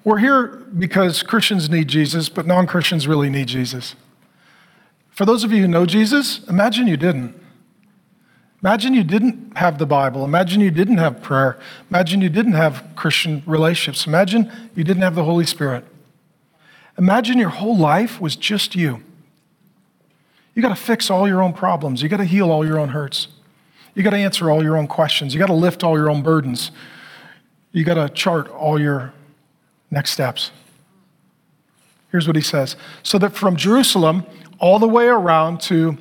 [0.02, 3.94] We're here because Christians need Jesus, but non Christians really need Jesus.
[5.10, 7.34] For those of you who know Jesus, imagine you didn't.
[8.62, 10.24] Imagine you didn't have the Bible.
[10.24, 11.58] Imagine you didn't have prayer.
[11.90, 14.06] Imagine you didn't have Christian relationships.
[14.06, 15.84] Imagine you didn't have the Holy Spirit.
[16.98, 19.02] Imagine your whole life was just you.
[20.54, 22.02] You got to fix all your own problems.
[22.02, 23.28] You got to heal all your own hurts.
[23.94, 25.32] You got to answer all your own questions.
[25.32, 26.72] You got to lift all your own burdens.
[27.70, 29.12] You got to chart all your
[29.92, 30.50] next steps.
[32.10, 34.26] Here's what he says So that from Jerusalem
[34.58, 35.96] all the way around to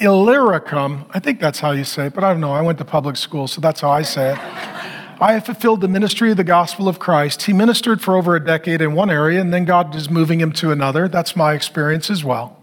[0.00, 2.52] Illyricum, I think that's how you say it, but I don't know.
[2.52, 4.38] I went to public school, so that's how I say it.
[5.20, 7.42] I have fulfilled the ministry of the gospel of Christ.
[7.42, 10.52] He ministered for over a decade in one area, and then God is moving him
[10.52, 11.08] to another.
[11.08, 12.62] That's my experience as well.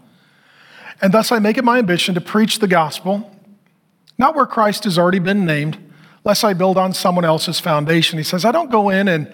[1.02, 3.30] And thus I make it my ambition to preach the gospel,
[4.16, 5.78] not where Christ has already been named,
[6.24, 8.18] lest I build on someone else's foundation.
[8.18, 9.32] He says, I don't go in and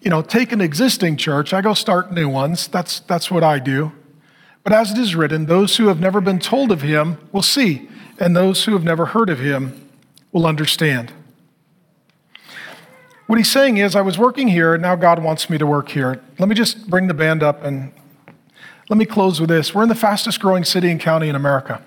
[0.00, 2.68] you know, take an existing church, I go start new ones.
[2.68, 3.92] That's, that's what I do.
[4.68, 7.88] But as it is written, those who have never been told of him will see,
[8.18, 9.88] and those who have never heard of him
[10.30, 11.10] will understand.
[13.28, 15.88] What he's saying is, I was working here, and now God wants me to work
[15.88, 16.20] here.
[16.38, 17.94] Let me just bring the band up and
[18.90, 19.74] let me close with this.
[19.74, 21.82] We're in the fastest growing city and county in America.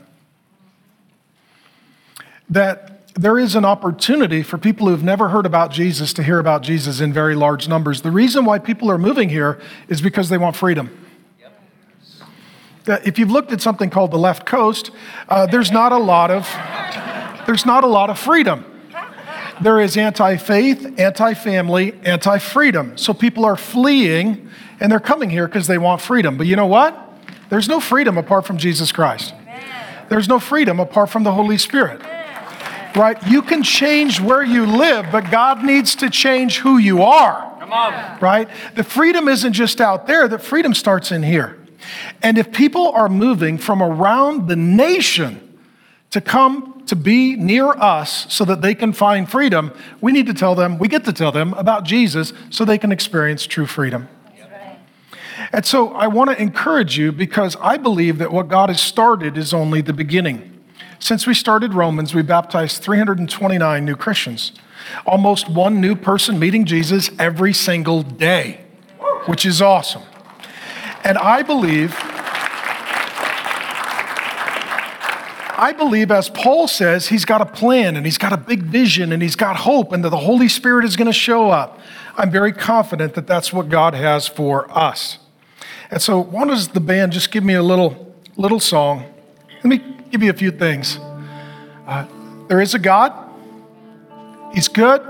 [2.49, 6.63] That there is an opportunity for people who've never heard about Jesus to hear about
[6.63, 8.01] Jesus in very large numbers.
[8.01, 10.97] The reason why people are moving here is because they want freedom.
[12.87, 14.91] If you've looked at something called the left coast,
[15.29, 16.47] uh, there's not a lot of
[17.45, 18.65] there's not a lot of freedom.
[19.61, 22.97] There is anti-faith, anti-family, anti-freedom.
[22.97, 26.37] So people are fleeing and they're coming here because they want freedom.
[26.37, 26.97] But you know what?
[27.49, 29.35] There's no freedom apart from Jesus Christ.
[30.09, 32.01] There's no freedom apart from the Holy Spirit
[32.95, 33.17] right?
[33.27, 37.57] You can change where you live, but God needs to change who you are.
[37.59, 38.19] Come on.
[38.19, 38.49] Right?
[38.75, 41.57] The freedom isn't just out there, the freedom starts in here.
[42.21, 45.57] And if people are moving from around the nation
[46.11, 49.71] to come to be near us so that they can find freedom,
[50.01, 52.91] we need to tell them, we get to tell them about Jesus so they can
[52.91, 54.07] experience true freedom.
[55.53, 59.37] And so I want to encourage you because I believe that what God has started
[59.37, 60.47] is only the beginning.
[60.99, 64.51] Since we started Romans, we baptized 329 new Christians,
[65.05, 68.61] almost one new person meeting Jesus every single day,
[69.25, 70.03] which is awesome.
[71.03, 71.95] And I believe,
[75.57, 79.11] I believe, as Paul says, he's got a plan and he's got a big vision
[79.11, 81.79] and he's got hope and that the Holy Spirit is going to show up.
[82.17, 85.17] I'm very confident that that's what God has for us.
[85.89, 89.05] And so, why does the band just give me a little, little song?
[89.55, 89.81] Let me
[90.11, 90.99] give you a few things.
[91.87, 92.05] Uh,
[92.47, 93.13] there is a God,
[94.53, 95.01] He's good,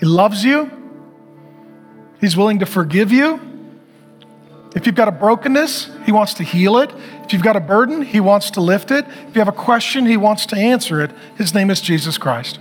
[0.00, 0.70] He loves you,
[2.20, 3.51] He's willing to forgive you.
[4.74, 6.90] If you've got a brokenness, He wants to heal it.
[7.24, 9.06] If you've got a burden, He wants to lift it.
[9.28, 11.10] If you have a question, He wants to answer it.
[11.36, 12.58] His name is Jesus Christ.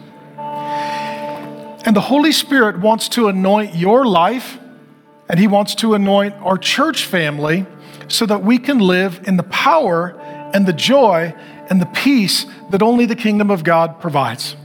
[1.83, 4.59] And the Holy Spirit wants to anoint your life,
[5.29, 7.65] and He wants to anoint our church family
[8.07, 10.19] so that we can live in the power
[10.53, 11.33] and the joy
[11.69, 14.55] and the peace that only the kingdom of God provides.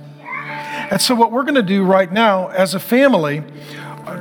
[0.91, 3.43] And so, what we're going to do right now as a family,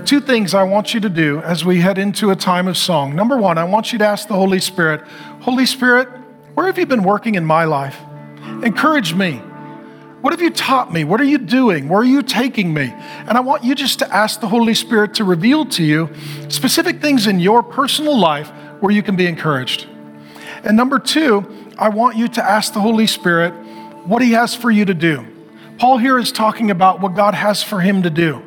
[0.06, 3.16] two things I want you to do as we head into a time of song.
[3.16, 5.02] Number one, I want you to ask the Holy Spirit,
[5.42, 6.08] Holy Spirit,
[6.54, 8.00] where have you been working in my life?
[8.64, 9.42] Encourage me.
[10.22, 11.04] What have you taught me?
[11.04, 11.90] What are you doing?
[11.90, 12.94] Where are you taking me?
[13.28, 16.10] And I want you just to ask the Holy Spirit to reveal to you
[16.50, 18.50] specific things in your personal life
[18.80, 19.88] where you can be encouraged.
[20.64, 23.54] And number two, I want you to ask the Holy Spirit
[24.06, 25.26] what He has for you to do.
[25.78, 28.42] Paul here is talking about what God has for him to do.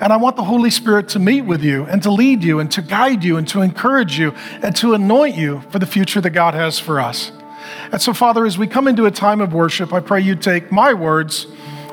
[0.00, 2.72] And I want the Holy Spirit to meet with you and to lead you and
[2.72, 6.30] to guide you and to encourage you and to anoint you for the future that
[6.30, 7.32] God has for us.
[7.92, 10.72] And so, Father, as we come into a time of worship, I pray you take
[10.72, 11.46] my words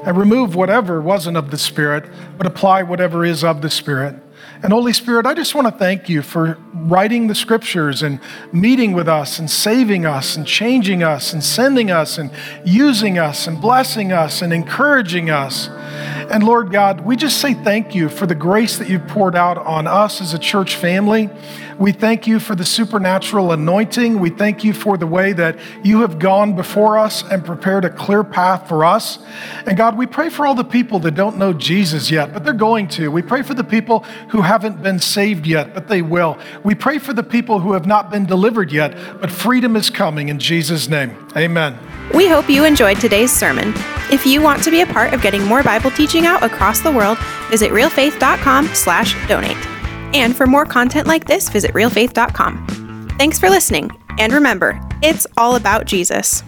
[0.05, 4.15] and remove whatever wasn't of the Spirit, but apply whatever is of the Spirit.
[4.63, 8.19] And Holy Spirit, I just want to thank you for writing the scriptures and
[8.51, 12.31] meeting with us and saving us and changing us and sending us and
[12.65, 15.67] using us and blessing us and encouraging us.
[15.67, 19.59] And Lord God, we just say thank you for the grace that you've poured out
[19.59, 21.29] on us as a church family.
[21.79, 24.19] We thank you for the supernatural anointing.
[24.19, 27.89] We thank you for the way that you have gone before us and prepared a
[27.89, 29.19] clear path for us.
[29.65, 32.53] And God, we pray for all the people that don't know Jesus yet, but they're
[32.53, 33.09] going to.
[33.09, 33.99] We pray for the people
[34.29, 36.37] who haven't been saved yet, but they will.
[36.63, 40.29] We pray for the people who have not been delivered yet, but freedom is coming
[40.29, 41.15] in Jesus' name.
[41.35, 41.77] Amen.
[42.13, 43.73] We hope you enjoyed today's sermon.
[44.09, 46.91] If you want to be a part of getting more Bible teaching out across the
[46.91, 47.17] world,
[47.49, 49.76] visit realfaith.com/donate.
[50.17, 53.09] And for more content like this, visit realfaith.com.
[53.19, 56.41] Thanks for listening, and remember, it's all about Jesus.